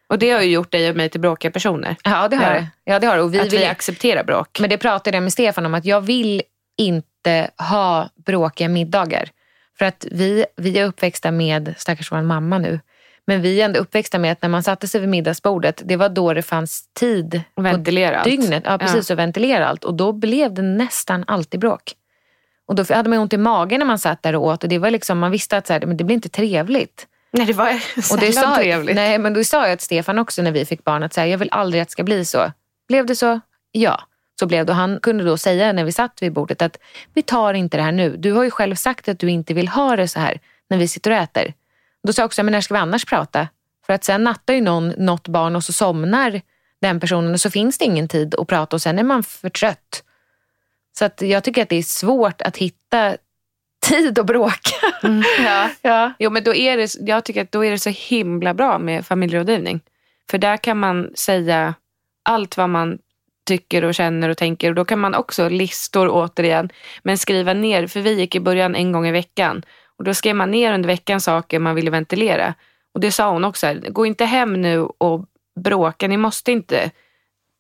[0.07, 1.97] Och det har ju gjort dig och mig till bråkiga personer.
[2.05, 2.51] Ja, det har Ja.
[2.61, 2.67] det.
[2.85, 3.23] Ja, det har det.
[3.23, 4.61] Och vi att vill, vi accepterar bråk.
[4.61, 6.43] Men det pratade jag med Stefan om att jag vill
[6.79, 9.31] inte ha bråkiga middagar.
[9.79, 12.81] För att vi, vi är uppväxta med, stackars vår mamma nu,
[13.27, 16.09] men vi är ändå uppväxta med att när man satte sig vid middagsbordet, det var
[16.09, 18.25] då det fanns tid Och ventilera allt.
[18.25, 18.63] dygnet.
[18.67, 19.85] Ja, precis, och ventilera allt.
[19.85, 21.93] Och då blev det nästan alltid bråk.
[22.67, 24.79] Och då hade man ont i magen när man satt där och åt och det
[24.79, 27.07] var liksom, man visste att så här, men det blir inte trevligt.
[27.31, 27.81] Nej, det var
[28.13, 28.97] Och det sa, trevligt.
[28.97, 31.29] nej, men då sa jag till Stefan också när vi fick barn att så här,
[31.29, 32.53] jag vill aldrig att det ska bli så.
[32.89, 33.41] Blev det så?
[33.73, 34.01] Ja.
[34.41, 34.73] Så blev det.
[34.73, 36.79] Och han kunde då säga när vi satt vid bordet att
[37.15, 38.17] vi tar inte det här nu.
[38.17, 40.89] Du har ju själv sagt att du inte vill ha det så här när vi
[40.89, 41.55] sitter och äter.
[42.07, 43.49] Då sa jag också, men när ska vi annars prata?
[43.87, 46.41] För att sen nattar ju någon något barn och så somnar
[46.81, 49.49] den personen och så finns det ingen tid att prata och sen är man för
[49.49, 50.03] trött.
[50.99, 53.17] Så att jag tycker att det är svårt att hitta
[53.89, 54.77] tid att bråka.
[55.45, 55.71] Ja.
[55.83, 56.13] Ja.
[56.19, 59.07] Jo, men då är det, jag tycker att då är det så himla bra med
[59.07, 59.81] familjerådgivning.
[60.31, 61.75] För där kan man säga
[62.23, 62.99] allt vad man
[63.47, 64.69] tycker och känner och tänker.
[64.69, 66.69] Och då kan man också listor återigen.
[67.03, 69.63] Men skriva ner, för vi gick i början en gång i veckan.
[69.97, 72.55] Och då skrev man ner under veckan saker man ville ventilera.
[72.95, 75.25] Och det sa hon också, här, gå inte hem nu och
[75.61, 76.09] bråka.
[76.09, 76.91] Ni måste inte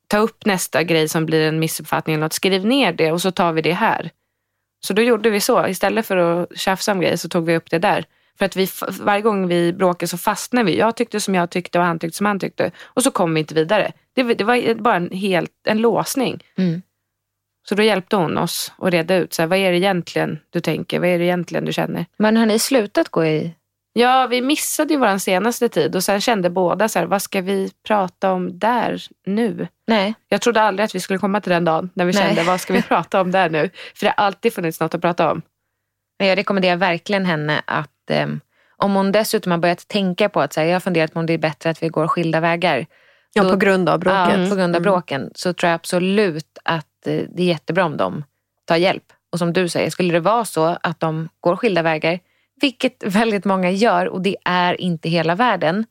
[0.07, 2.33] ta upp nästa grej som blir en missuppfattning eller något.
[2.33, 4.11] Skriv ner det och så tar vi det här.
[4.81, 5.67] Så då gjorde vi så.
[5.67, 8.05] Istället för att tjafsa om grejer så tog vi upp det där.
[8.38, 8.69] För att vi,
[9.01, 10.79] varje gång vi bråkade så fastnade vi.
[10.79, 12.71] Jag tyckte som jag tyckte och han tyckte som han tyckte.
[12.85, 13.93] Och så kom vi inte vidare.
[14.14, 16.45] Det, det var bara en, helt, en låsning.
[16.59, 16.83] Mm.
[17.69, 19.35] Så då hjälpte hon oss att reda ut.
[19.35, 21.01] Så här, vad är det egentligen du tänker?
[21.01, 22.07] Vad är det egentligen du känner?
[22.17, 23.55] Men har ni slutat gå i
[23.93, 27.41] Ja, vi missade ju vår senaste tid och sen kände båda så här, vad ska
[27.41, 29.69] vi prata om där nu?
[29.88, 30.14] Nej.
[30.29, 32.27] Jag trodde aldrig att vi skulle komma till den dagen när vi Nej.
[32.27, 33.70] kände, vad ska vi prata om där nu?
[33.94, 35.42] För det har alltid funnits något att prata om.
[36.18, 38.40] Men jag rekommenderar verkligen henne att ehm,
[38.77, 41.27] om hon dessutom har börjat tänka på att så här, jag har funderat på om
[41.27, 42.87] det är bättre att vi går skilda vägar.
[43.33, 44.38] Ja, Då- på grund av bråket.
[44.38, 44.83] Ja, på grund av Mm.
[44.83, 45.31] bråken.
[45.35, 48.24] Så tror jag absolut att eh, det är jättebra om de
[48.64, 49.05] ta hjälp.
[49.33, 52.20] Och som du säger, skulle det vara så att de går skilda vägar,
[52.61, 55.87] vilket väldigt många gör och det är inte hela världen,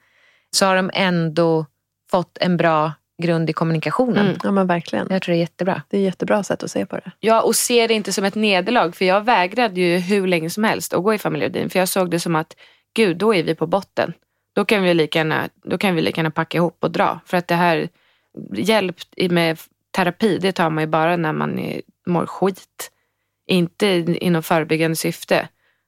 [0.51, 1.65] så har de ändå
[2.11, 4.25] fått en bra grund i kommunikationen.
[4.27, 4.39] Mm.
[4.43, 5.07] Ja men verkligen.
[5.09, 5.81] Jag tror det är jättebra.
[5.89, 7.11] Det är ett jättebra sätt att se på det.
[7.19, 8.91] Ja, och se det inte som ett nederlag.
[8.95, 11.69] För jag vägrade ju hur länge som helst att gå i familjerådgivning.
[11.69, 12.55] För jag såg det som att,
[12.95, 14.13] gud, då är vi på botten.
[14.55, 17.19] Då kan vi lika gärna, då kan vi lika gärna packa ihop och dra.
[17.25, 17.89] För att det här,
[18.53, 19.59] hjälp i- med
[19.91, 22.91] terapi, det tar man ju bara när man är, mår skit.
[23.49, 25.47] Inte i i något förebyggande syfte.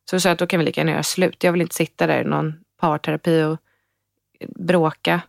[0.09, 1.43] Så jag sa att då kan vi lika gärna göra slut.
[1.43, 3.57] Jag vill inte sitta där i någon parterapi och
[4.55, 5.21] bråka.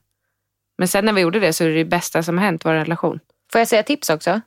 [0.81, 2.73] Men sen när vi gjorde det så är det det bästa som har hänt vår
[2.73, 3.21] relation.
[3.53, 4.41] Får jag säga tips också?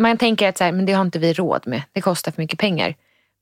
[0.00, 1.82] Man tänker att så här, men det har inte vi råd med.
[1.92, 2.94] Det kostar för mycket pengar.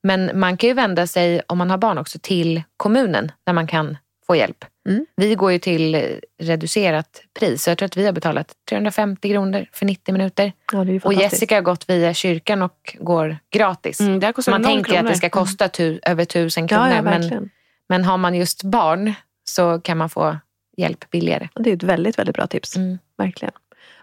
[0.03, 3.67] Men man kan ju vända sig, om man har barn också, till kommunen där man
[3.67, 3.97] kan
[4.27, 4.65] få hjälp.
[4.89, 5.07] Mm.
[5.17, 7.63] Vi går ju till reducerat pris.
[7.63, 10.53] Så jag tror att vi har betalat 350 kronor för 90 minuter.
[10.73, 11.15] Ja, Och.
[11.15, 14.01] Jessica har gått via kyrkan och går gratis.
[14.01, 15.11] Mm, det man tänker att kronor.
[15.11, 16.89] det ska kosta tu, över tusen kronor.
[16.89, 17.51] Ja, ja, men,
[17.89, 20.37] men har man just barn så kan man få
[20.77, 21.49] hjälp billigare.
[21.55, 22.77] Det är ett väldigt, väldigt bra tips.
[22.77, 22.99] Mm.
[23.19, 23.53] Verkligen.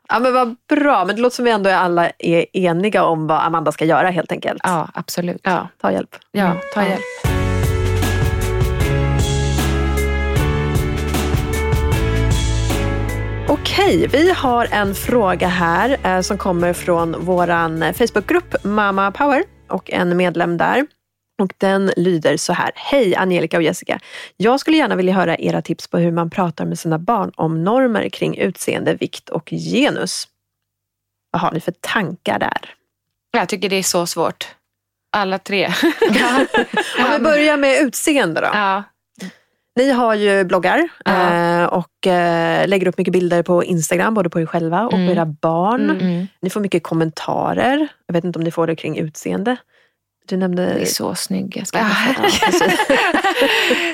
[0.10, 3.28] Ja men vad bra, men det låter som vi ändå är alla är eniga om
[3.28, 4.62] vad Amanda ska göra helt enkelt.
[4.64, 5.42] Ja, absolut.
[5.44, 6.16] Ja, Ta hjälp.
[6.32, 6.88] ja ta Ja.
[6.90, 7.02] hjälp.
[13.48, 19.92] Okej, vi har en fråga här eh, som kommer från våran Facebookgrupp Mama Power och
[19.92, 20.86] en medlem där.
[21.42, 22.72] Och den lyder så här.
[22.76, 24.00] Hej Angelica och Jessica.
[24.38, 27.64] Jag skulle gärna vilja höra era tips på hur man pratar med sina barn om
[27.64, 30.28] normer kring utseende, vikt och genus.
[31.32, 32.74] Vad har ni för tankar där?
[33.32, 34.48] Jag tycker det är så svårt.
[35.12, 35.66] Alla tre.
[37.00, 38.48] Om vi börjar med utseende då.
[38.54, 38.84] ja.
[39.76, 41.34] Ni har ju bloggar Ja.
[41.34, 45.08] eh, och eh, lägger upp mycket bilder på Instagram, både på er själva och Mm.
[45.08, 45.90] på era barn.
[45.90, 45.98] Mm.
[46.08, 46.28] Mm.
[46.42, 47.88] Ni får mycket kommentarer.
[48.06, 49.56] Jag vet inte om ni får det kring utseende.
[50.26, 50.66] Du nämnde...
[50.66, 51.58] Det är så snygg.
[51.58, 51.86] Jag ska Ja.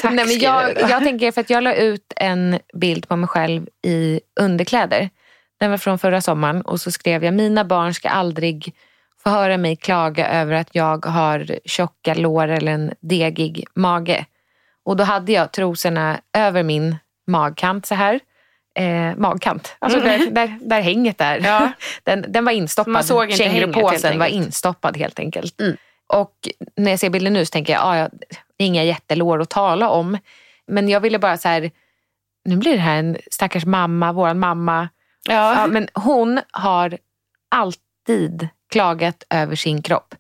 [0.02, 3.28] Tack, Nej, men jag, jag tänker för att jag la ut en bild på mig
[3.28, 5.10] själv i underkläder.
[5.60, 8.74] Den var från förra sommaren och så skrev jag mina barn ska aldrig
[9.24, 14.26] få höra mig klaga över att jag har tjocka lår eller en degig mage.
[14.86, 16.96] Och då hade jag trosorna över min
[17.28, 18.20] magkant så här.
[18.76, 21.40] Eh, magkant, alltså där, där, där hänget är.
[21.40, 21.72] Ja.
[22.04, 22.94] Den, den var instoppad.
[22.94, 25.62] Man såg inte Kängurupåsen var instoppad helt enkelt.
[25.62, 25.78] Mm.
[26.14, 26.34] Och
[26.76, 28.10] när jag ser bilden nu så tänker jag, ah, ja,
[28.58, 30.18] inga jättelår att tala om.
[30.68, 31.72] Men jag ville bara så här,
[32.46, 34.90] nu blir det här en stackars mamma, våran mamma.
[35.28, 35.62] Ja.
[35.62, 36.98] Ja, men hon har
[37.50, 40.16] alltid klagat över sin kropp.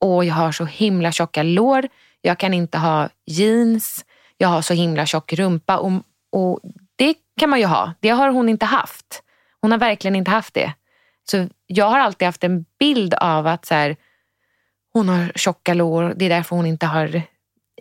[0.00, 1.88] Och jag har så himla tjocka lår,
[2.20, 4.04] jag kan inte ha jeans,
[4.36, 5.78] jag har så himla tjock rumpa.
[5.78, 5.92] Och,
[6.32, 6.60] och
[6.96, 9.22] det kan man ju ha, det har hon inte haft.
[9.60, 10.72] Hon har verkligen inte haft det.
[11.30, 13.96] Så jag har alltid haft en bild av att så här,
[14.96, 17.22] hon har tjocka lår, det är därför hon inte har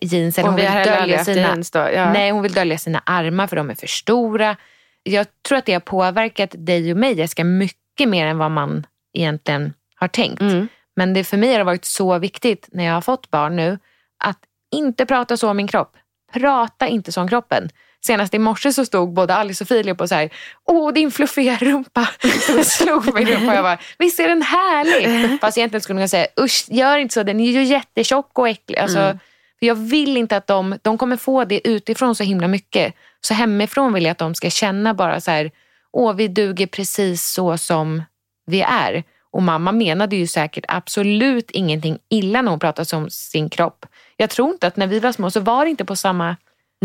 [0.02, 0.38] jeans.
[0.38, 1.90] Eller hon vi vill dölja sina, då.
[1.94, 2.14] Ja.
[2.14, 4.56] Nej, hon vill dölja sina armar för de är för stora.
[5.04, 8.86] Jag tror att det har påverkat dig och mig Jessica mycket mer än vad man
[9.14, 10.42] egentligen har tänkt.
[10.42, 10.68] Mm.
[10.96, 13.80] Men det för mig har det varit så viktigt när jag har fått barn nu
[14.24, 14.40] att
[14.72, 15.98] inte prata så om min kropp.
[16.34, 17.70] Prata inte så om kroppen.
[18.06, 20.30] Senast i morse så stod både Alice och Filip och så här,
[20.66, 22.08] åh din fluffiga rumpa.
[22.48, 25.40] Så slog mig i rumpan och jag bara, visst är den härlig?
[25.42, 28.78] Fast egentligen skulle man säga, usch gör inte så, den är ju jättetjock och äcklig.
[28.78, 29.20] Alltså,
[29.60, 32.94] för jag vill inte att de, de kommer få det utifrån så himla mycket.
[33.22, 35.52] Så hemifrån vill jag att de ska känna bara så här,
[35.92, 38.04] åh vi duger precis så som
[38.46, 39.04] vi är.
[39.32, 43.86] Och mamma menade ju säkert absolut ingenting illa när hon pratade om sin kropp.
[44.18, 46.36] Jag tror inte att när vi var små så var det inte på samma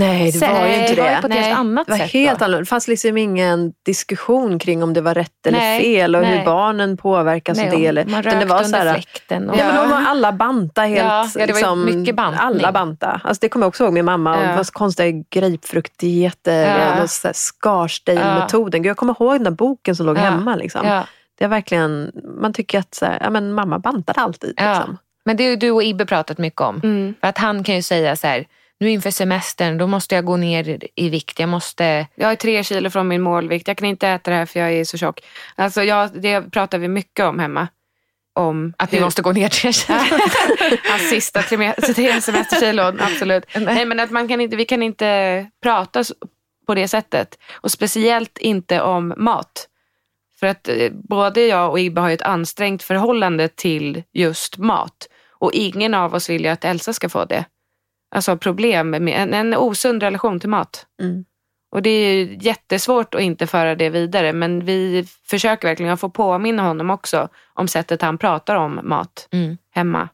[0.00, 0.50] Nej, det sätt.
[0.52, 1.00] var ju inte det.
[1.02, 1.20] var ju det.
[1.20, 2.10] på ett Nej, helt annat Det var sätt.
[2.12, 2.44] helt då.
[2.44, 2.60] annorlunda.
[2.62, 6.34] Det fanns liksom ingen diskussion kring om det var rätt eller Nej, fel och hur
[6.36, 6.44] nej.
[6.44, 7.86] barnen påverkas Nej, av det.
[7.86, 9.50] Eller, man rökte det var under här, fläkten.
[9.50, 10.98] Och, Ja, men de var alla banta helt.
[11.00, 12.40] Ja, ja, det var liksom, mycket bantning.
[12.46, 13.20] Alla banta.
[13.24, 14.36] Alltså, det kommer jag också ihåg min mamma.
[14.36, 14.48] Och Ja.
[14.50, 16.78] Det var så konstiga grapefruktdieter.
[16.78, 17.06] Ja.
[17.24, 17.32] Ja.
[17.32, 18.82] Scarsdale-metoden.
[18.84, 20.20] Jag kommer ihåg den där boken som låg Ja.
[20.20, 20.56] hemma.
[20.56, 20.86] Liksom.
[20.86, 21.04] ja.
[21.38, 24.54] Det är verkligen, man tycker att så här, ja, men mamma bantade alltid.
[24.56, 24.74] Ja.
[24.74, 24.98] Liksom.
[25.24, 26.80] Men det har du och Ibbe pratat mycket om.
[26.84, 27.14] Mm.
[27.20, 28.44] För att han kan ju säga så här,
[28.80, 31.38] nu inför semestern, då måste jag gå ner i vikt.
[31.38, 32.06] Jag måste...
[32.14, 33.68] Jag är tre kilo från min målvikt.
[33.68, 35.20] Jag kan inte äta det här för jag är så tjock.
[35.56, 37.68] Alltså, jag, det pratar vi mycket om hemma.
[38.34, 39.98] Om Att vi hur- måste gå ner tre kilo.
[40.90, 41.72] Hans sista tre,
[42.20, 43.44] semesterkilon, absolut.
[43.56, 46.04] Nej, men att man kan inte, vi kan inte prata
[46.66, 47.38] på det sättet.
[47.52, 49.66] Och speciellt inte om mat.
[50.40, 55.08] För att eh, både jag och Ibbe har ju ett ansträngt förhållande till just mat.
[55.38, 57.44] Och ingen av oss vill ju att Elsa ska få det.
[58.14, 60.86] Alltså problem med en, en osund relation till mat.
[61.02, 61.24] Mm.
[61.72, 66.10] Och det är ju jättesvårt att inte föra det vidare men vi försöker verkligen få
[66.10, 69.58] påminna honom också om sättet han pratar om mat Mm.
[69.74, 70.08] hemma.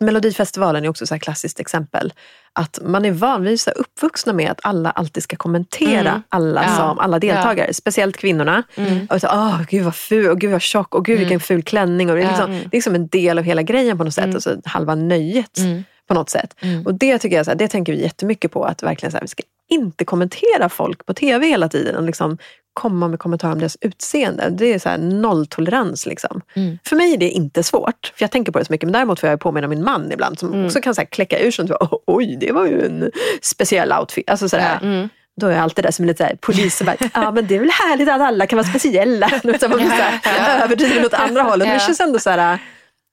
[0.00, 2.12] Melodifestivalen är också så här klassiskt exempel.
[2.52, 6.22] Att man är van, vi är så uppvuxna med att alla alltid ska kommentera Mm.
[6.28, 6.76] alla, Ja.
[6.76, 7.74] som, alla deltagare.
[7.74, 8.62] Speciellt kvinnorna.
[8.76, 9.06] Mm.
[9.10, 12.10] Och så, Åh, gud vad ful, och gud vad tjock, och gud vilken ful klänning.
[12.10, 12.30] Och det, är Ja.
[12.30, 14.24] liksom, det är liksom en del av hela grejen på något sätt.
[14.24, 14.36] Mm.
[14.36, 15.84] Och så halva nöjet Mm.
[16.08, 16.54] På något sätt.
[16.60, 16.86] Mm.
[16.86, 18.64] Och det tycker jag, så här, det tänker vi jättemycket på.
[18.64, 21.96] Att verkligen så här, vi ska inte kommentera folk på tv hela tiden.
[21.96, 22.38] Och liksom
[22.74, 24.50] komma med kommentarer om deras utseende.
[24.50, 26.06] Det är så nolltolerans.
[26.06, 26.40] Liksom.
[26.54, 26.78] Mm.
[26.84, 28.86] För mig är det inte svårt, för jag tänker på det så mycket.
[28.86, 30.66] Men däremot får jag påminna min man ibland som Mm.
[30.66, 31.68] också kan så här kläcka ur sig.
[32.06, 33.10] Oj, det var ju en
[33.42, 34.30] speciell outfit.
[34.30, 34.56] Alltså, så.
[34.56, 35.08] Mm.
[35.40, 37.46] Då är jag alltid där som en lite så här, polis och bara, ja men
[37.46, 39.28] det är väl härligt att alla kan vara speciella.
[39.30, 41.68] Man blir så här, överdriven åt andra hållet.
[41.68, 42.58] Men det känns ändå så här,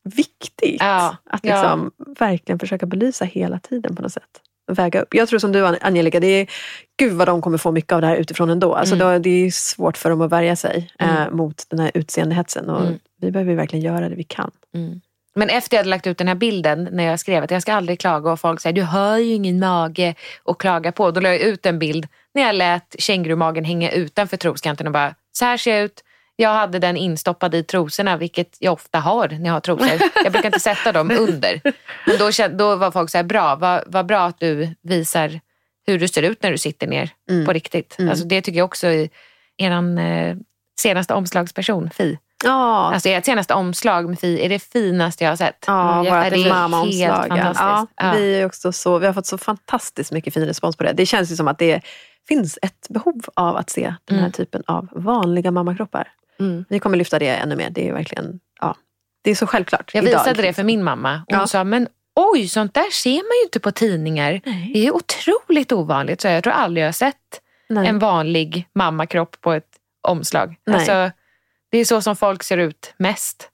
[0.04, 1.16] viktigt Ja.
[1.30, 1.54] att Ja.
[1.62, 4.42] liksom, verkligen försöka belysa hela tiden på något sätt.
[4.72, 5.14] Väga upp.
[5.14, 6.48] Jag tror som du Angelica, det är,
[7.00, 8.76] gud vad de kommer få mycket av det här utifrån ändå.
[8.76, 9.08] Alltså Mm.
[9.14, 11.38] då, det är svårt för dem att värja sig eh, Mm.
[11.38, 12.70] mot den här utseendehetsen.
[12.70, 13.00] Och Mm.
[13.22, 14.52] Vi behöver verkligen göra det vi kan.
[14.76, 15.02] Mm.
[15.36, 17.74] Men efter jag hade lagt ut den här bilden när jag skrev att jag ska
[17.74, 21.12] aldrig klaga och folk säger du har ju ingen mage att klaga på.
[21.12, 25.16] Då la jag ut en bild när jag lät kängurumagen hänga utanför troskanten och bara
[25.32, 26.04] så här ser jag ut.
[26.41, 29.89] Jag hade den instoppad i trosorna, vilket jag ofta har när jag har trosor.
[30.23, 31.62] Jag brukar inte sätta dem under.
[32.06, 35.39] Men då, då var folk så här, bra, vad, vad bra att du visar
[35.88, 37.45] hur du ser ut när du sitter ner Mm.
[37.45, 37.95] på riktigt.
[37.99, 38.10] Mm.
[38.10, 39.10] Alltså, det tycker jag också är
[39.58, 40.36] er eh,
[40.82, 42.17] senaste omslagsperson, Fi.
[42.43, 45.63] Ja, Alltså ert senaste omslag med Fi är det finaste jag har sett.
[45.67, 47.25] Ja, Mm, vårt mammaomslag.
[47.30, 47.88] Ja.
[47.95, 48.13] Ja.
[48.15, 50.93] vi, är också så, vi har fått så fantastiskt mycket fin respons på det.
[50.93, 51.82] Det känns ju som att det
[52.28, 54.32] finns ett behov av att se den här Mm.
[54.32, 56.08] typen av vanliga mammakroppar.
[56.39, 56.65] Mm.
[56.69, 57.69] Vi kommer lyfta det ännu mer.
[57.69, 58.75] Det är verkligen, ja,
[59.21, 59.91] det är så självklart.
[59.93, 60.19] Jag idag.
[60.19, 61.47] visade det för min mamma och hon Ja.
[61.47, 64.41] sa, men oj, sånt där ser man ju inte på tidningar.
[64.45, 64.71] Nej.
[64.73, 66.21] Det är otroligt ovanligt.
[66.21, 67.88] Så jag tror aldrig jag har sett Nej.
[67.88, 69.67] en vanlig mammakropp på ett
[70.02, 70.56] omslag.
[70.65, 70.75] Nej.
[70.75, 71.12] Alltså,
[71.71, 73.49] det är så som folk ser ut mest.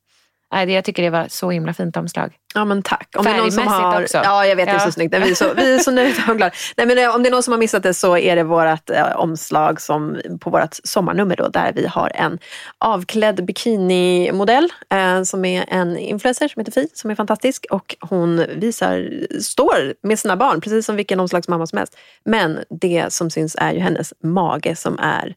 [0.56, 2.34] Nej, det- Jag tycker det var så himla fint omslag.
[2.54, 3.10] Ja men tack.
[3.18, 4.18] Om det är någon som Färgmässigt har, också.
[4.24, 4.80] Ja jag vet, det är Ja.
[4.80, 5.14] så snyggt.
[5.14, 6.54] Vi är så, vi är så nöjda och glada.
[6.78, 8.90] Nej, men eh, om det är någon som har missat det så är det vårt
[8.90, 12.40] eh, omslag som, på vårt sommarnummer då, där vi har en
[12.78, 18.46] avklädd bikinimodell eh, som är en influencer som heter Fi som är fantastisk och hon
[18.56, 19.10] visar,
[19.42, 21.98] står med sina barn precis som vilken omslagsmamma som helst.
[22.26, 25.36] Men det som syns är ju hennes mage som är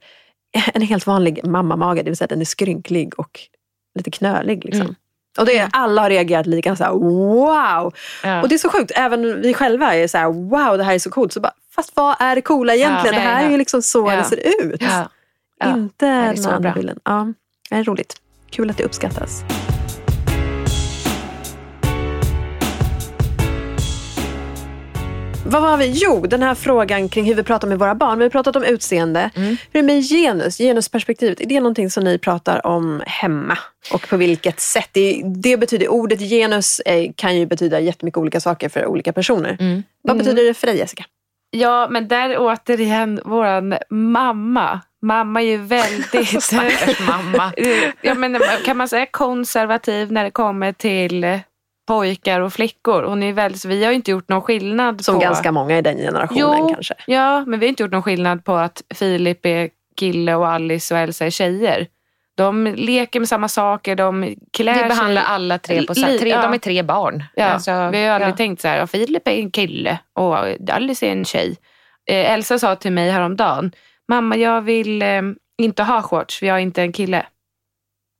[0.75, 3.41] en helt vanlig mammamage, det vill säga att den är skrynklig och
[3.99, 4.65] lite knölig.
[4.65, 4.83] Liksom.
[4.83, 4.95] Mm.
[5.39, 7.95] Och det är, alla har reagerat lika så här, wow!
[8.25, 8.43] Ja.
[8.43, 10.99] Och det är så sjukt, även vi själva är så här, wow det här är
[10.99, 11.33] så coolt.
[11.33, 13.15] Så bara, fast vad är det coola egentligen?
[13.15, 14.83] Ja, det här är ju liksom så det ser ut.
[15.65, 16.99] Inte den andra bilden.
[17.05, 17.33] Ja,
[17.71, 18.15] det är roligt.
[18.51, 19.45] Kul att det uppskattas.
[25.51, 25.93] Vad var vi?
[25.95, 28.19] Jo, den här frågan kring hur vi pratar med våra barn.
[28.19, 29.31] Vi har pratat om utseende.
[29.35, 29.49] Mm.
[29.49, 30.59] Hur är det med genus?
[30.59, 33.59] Genusperspektivet, är det någonting som ni pratar om hemma?
[33.93, 34.89] Och på vilket sätt?
[34.93, 39.57] Det, det betyder, ordet genus eh, kan ju betyda jättemycket olika saker för olika personer.
[39.61, 39.83] Mm.
[40.03, 41.05] Vad betyder det för dig Jessica?
[41.51, 44.81] Ja, men där återigen våran mamma.
[45.03, 46.43] Mamma är ju väldigt...
[46.43, 47.53] Stackars mamma.
[48.03, 51.41] ja, men, kan man säga konservativ när det kommer till
[51.89, 53.03] pojkar och flickor?
[53.03, 55.21] Hon är väldigt, vi har ju inte gjort någon skillnad Som på...
[55.21, 56.69] ganska många i den generationen Jo.
[56.75, 56.95] kanske.
[57.07, 60.95] Ja, men vi har inte gjort någon skillnad på att Filip är kille och Alice
[60.95, 61.87] och Elsa är tjejer.
[62.37, 65.31] De leker med samma saker, de klär Vi behandlar sig...
[65.31, 66.43] alla tre på samma tre, ja.
[66.43, 67.25] De är tre barn.
[67.35, 68.37] Ja, Alltså, vi har ju aldrig ja.
[68.37, 70.37] tänkt så här, Filip är en kille och
[70.71, 71.57] Alice är en tjej.
[72.11, 73.73] Eh, Elsa sa till mig häromdagen,
[74.09, 75.23] mamma jag vill eh,
[75.59, 77.27] inte ha shorts för jag är inte en kille.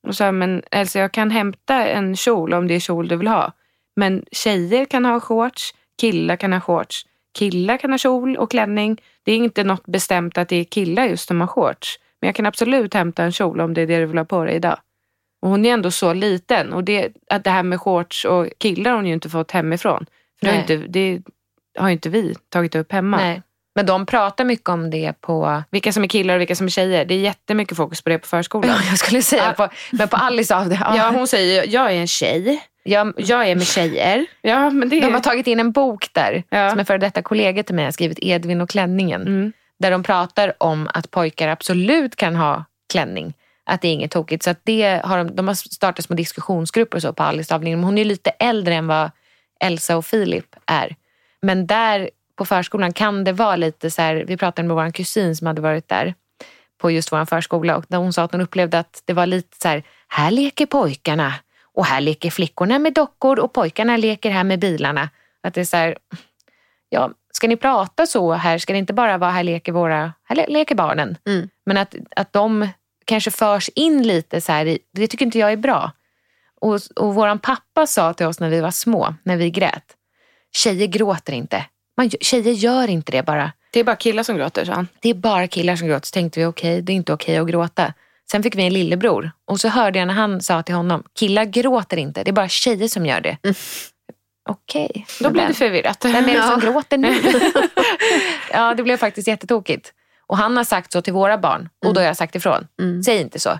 [0.09, 3.29] Och så, men Elsa jag kan hämta en kjol om det är kjol du vill
[3.29, 3.53] ha.
[3.99, 7.07] Men tjejer kan ha shorts, killar kan ha shorts.
[7.39, 9.01] Killar kan ha kjol och klänning.
[9.23, 11.99] Det är inte något bestämt att det är killar just som har shorts.
[12.21, 14.45] Men jag kan absolut hämta en kjol om det är det du vill ha på
[14.45, 14.79] dig idag.
[15.43, 16.73] Och hon är ändå så liten.
[16.73, 20.07] Och det, att det här med shorts och killar har hon ju inte fått hemifrån.
[20.39, 21.23] För det har, inte, det
[21.79, 23.17] har inte vi tagit upp hemma.
[23.17, 23.43] Nej.
[23.75, 25.63] Men de pratar mycket om det på...
[25.71, 27.05] Vilka som är killar och vilka som är tjejer.
[27.05, 28.71] Det är jättemycket fokus på det på förskolan.
[28.71, 30.79] Ja, jag skulle säga på, men på Alice av det.
[30.97, 32.63] Ja, hon säger jag är en tjej.
[32.89, 34.27] Jag, jag är med tjejer.
[34.41, 36.71] Ja, men det De har tagit in en bok där Ja.
[36.71, 39.23] som en före detta kollega till mig har skrivit, Edvin och klänningen.
[39.23, 39.53] Mm.
[39.79, 43.35] Där de pratar om att pojkar absolut kan ha klänning.
[43.65, 44.43] Att det är inget tokigt.
[44.45, 47.33] Så det har de, de har startat små diskussionsgrupper och så på.
[47.61, 49.11] Men hon är lite äldre än vad
[49.61, 50.97] Elsa och Filip är.
[51.43, 55.37] Men där på förskolan kan det vara lite så här, vi pratade med vår kusin
[55.37, 56.15] som hade varit där
[56.81, 59.69] på just vår förskola och hon sa att hon upplevde att det var lite så
[59.69, 61.35] här, här leker pojkarna
[61.79, 65.11] och här leker flickorna med dockor och pojkarna leker här med bilarna.
[65.41, 65.99] Att det är så här,
[66.89, 68.59] ja, ska ni prata så här?
[68.59, 71.17] Ska det inte bara vara här leker, våra, här leker barnen?
[71.27, 71.49] Mm.
[71.67, 72.69] Men att, att de
[73.05, 75.93] kanske förs in lite så här i, det tycker inte jag är bra.
[76.61, 79.85] Och, och våran pappa sa till oss när vi var små, när vi grät,
[80.53, 81.65] tjejer gråter inte.
[81.97, 83.53] Man, tjejer gör inte det bara.
[83.71, 84.89] Det är bara killar som gråter, sa han.
[85.01, 86.07] Det är bara killar som gråter.
[86.07, 87.95] Så tänkte vi, okej, det är inte okej att gråta.
[88.31, 91.45] Sen fick vi en lillebror och så hörde jag när han sa till honom, killar
[91.45, 93.37] gråter inte, det är bara tjejer som gör det.
[94.49, 95.07] Okej.
[95.21, 96.05] Då blir det förvirrat.
[96.05, 96.71] Vem är det som Ja.
[96.71, 97.15] gråter nu?
[98.53, 99.93] ja, det blev faktiskt jättetokigt.
[100.27, 102.67] Och han har sagt så till våra barn och då har jag sagt ifrån.
[102.81, 103.03] Mm.
[103.03, 103.59] Säg inte så.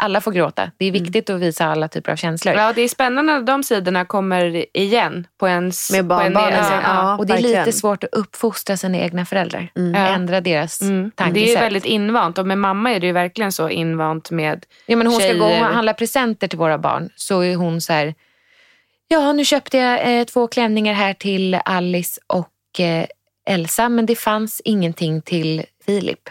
[0.00, 0.70] Alla får gråta.
[0.76, 2.54] Det är viktigt att visa alla typer av känslor.
[2.54, 5.92] Ja, det är spännande när de sidorna kommer igen på ens...
[5.92, 7.16] Med barnbarnen, ja, ja.
[7.18, 7.64] och det är verkligen.
[7.66, 9.70] lite svårt att uppfostra sina egna föräldrar.
[9.76, 9.94] Mm.
[10.14, 11.10] Ändra deras Mm.
[11.10, 11.34] tankesätt.
[11.34, 14.66] Det är ju väldigt invant och med mamma är det ju verkligen så invant med...
[14.86, 15.64] Ja, men hon ska gå och tjejer.
[15.64, 17.10] handla presenter till våra barn.
[17.16, 18.14] Så är hon så här.
[19.08, 23.04] Ja, nu köpte jag eh, två klänningar här till Alice och eh,
[23.48, 23.88] Elsa.
[23.88, 26.28] Men det fanns ingenting till Filip.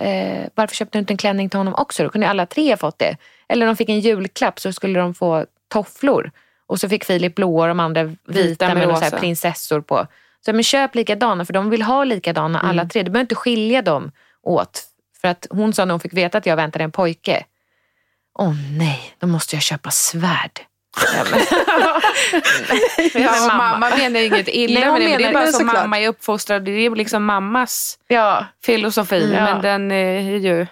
[0.00, 2.02] Eh, varför köpte du inte en klänning till honom också?
[2.02, 3.16] Då kunde alla tre ha fått det.
[3.48, 6.30] Eller de fick en julklapp så skulle de få tofflor.
[6.66, 10.06] Och så fick Filip blåa och de andra vita, Vita med med, så prinsessor på.
[10.44, 12.88] Så men köp likadana för de vill ha likadana alla Mm.
[12.88, 13.02] tre.
[13.02, 14.82] Du behöver inte skilja dem åt.
[15.20, 17.44] För att hon sa när hon fick veta att jag väntade en pojke.
[18.38, 20.60] Åh nej, då måste jag köpa svärd.
[21.16, 21.40] Ja, men,
[23.22, 23.78] Ja, mamma.
[23.78, 25.08] mamma- menar ju inget illa Nej, med det.
[25.08, 25.74] men Det är bara såklart.
[25.74, 26.64] mamma är uppfostrad.
[26.64, 29.24] Det är liksom mammas ja, filosofi.
[29.34, 29.44] Mm.
[29.44, 30.66] Men den är ju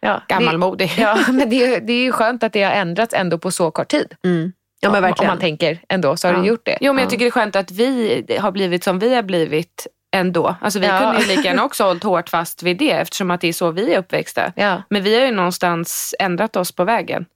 [0.00, 0.92] ja, gammalmodig.
[0.96, 3.50] Det, ja, men det, är- det är ju skönt att det har ändrats ändå på
[3.50, 4.14] så kort tid.
[4.24, 4.52] Mm.
[4.80, 5.30] Ja men Om- Om verkligen.
[5.30, 6.40] man tänker ändå så har Ja.
[6.40, 6.78] det gjort det.
[6.80, 7.04] Jo, men Ja.
[7.04, 9.86] jag tycker det är skönt att vi har blivit som vi har blivit
[10.16, 10.56] ändå.
[10.60, 10.98] Alltså vi Ja.
[11.00, 13.70] kunde ju lika gärna också hållit hårt fast vid det eftersom att det är så
[13.70, 14.52] vi är uppväxta.
[14.56, 14.82] Ja.
[14.90, 17.26] Men vi har ju någonstans ändrat oss på vägen.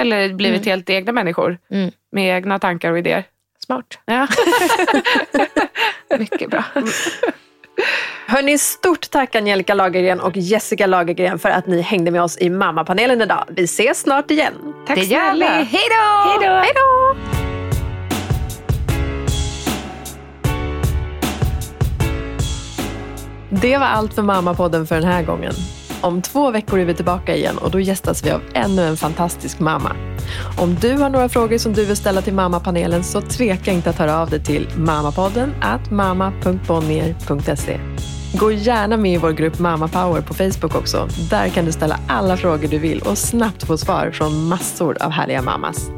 [0.00, 0.70] Eller blivit Mm.
[0.70, 1.90] helt egna människor Mm.
[2.12, 3.24] med egna tankar och idéer.
[3.66, 3.98] Smart.
[4.04, 4.26] Ja.
[6.18, 6.64] Mycket bra.
[8.26, 12.50] Hörni, stort tack Angelica Lagergren och Jessica Lagergren för att ni hängde med oss i
[12.50, 13.44] mammapanelen idag.
[13.48, 14.52] Vi ses snart igen.
[14.86, 15.46] Tack det snälla.
[15.46, 16.28] Hej då!
[16.30, 16.54] Hej då!
[16.54, 17.16] Hej då!
[23.50, 25.52] Det var allt för Mammapodden för den här gången.
[26.02, 29.58] Om två veckor är vi tillbaka igen och då gästas vi av ännu en fantastisk
[29.58, 29.96] mamma.
[30.58, 33.98] Om du har några frågor som du vill ställa till mammapanelen så tveka inte att
[33.98, 37.80] höra av dig till mammapodden at mamma.bonnier.se.
[38.34, 41.08] Gå gärna med i vår grupp Mamma Power på Facebook också.
[41.30, 45.10] Där kan du ställa alla frågor du vill och snabbt få svar från massor av
[45.10, 45.90] härliga mammas.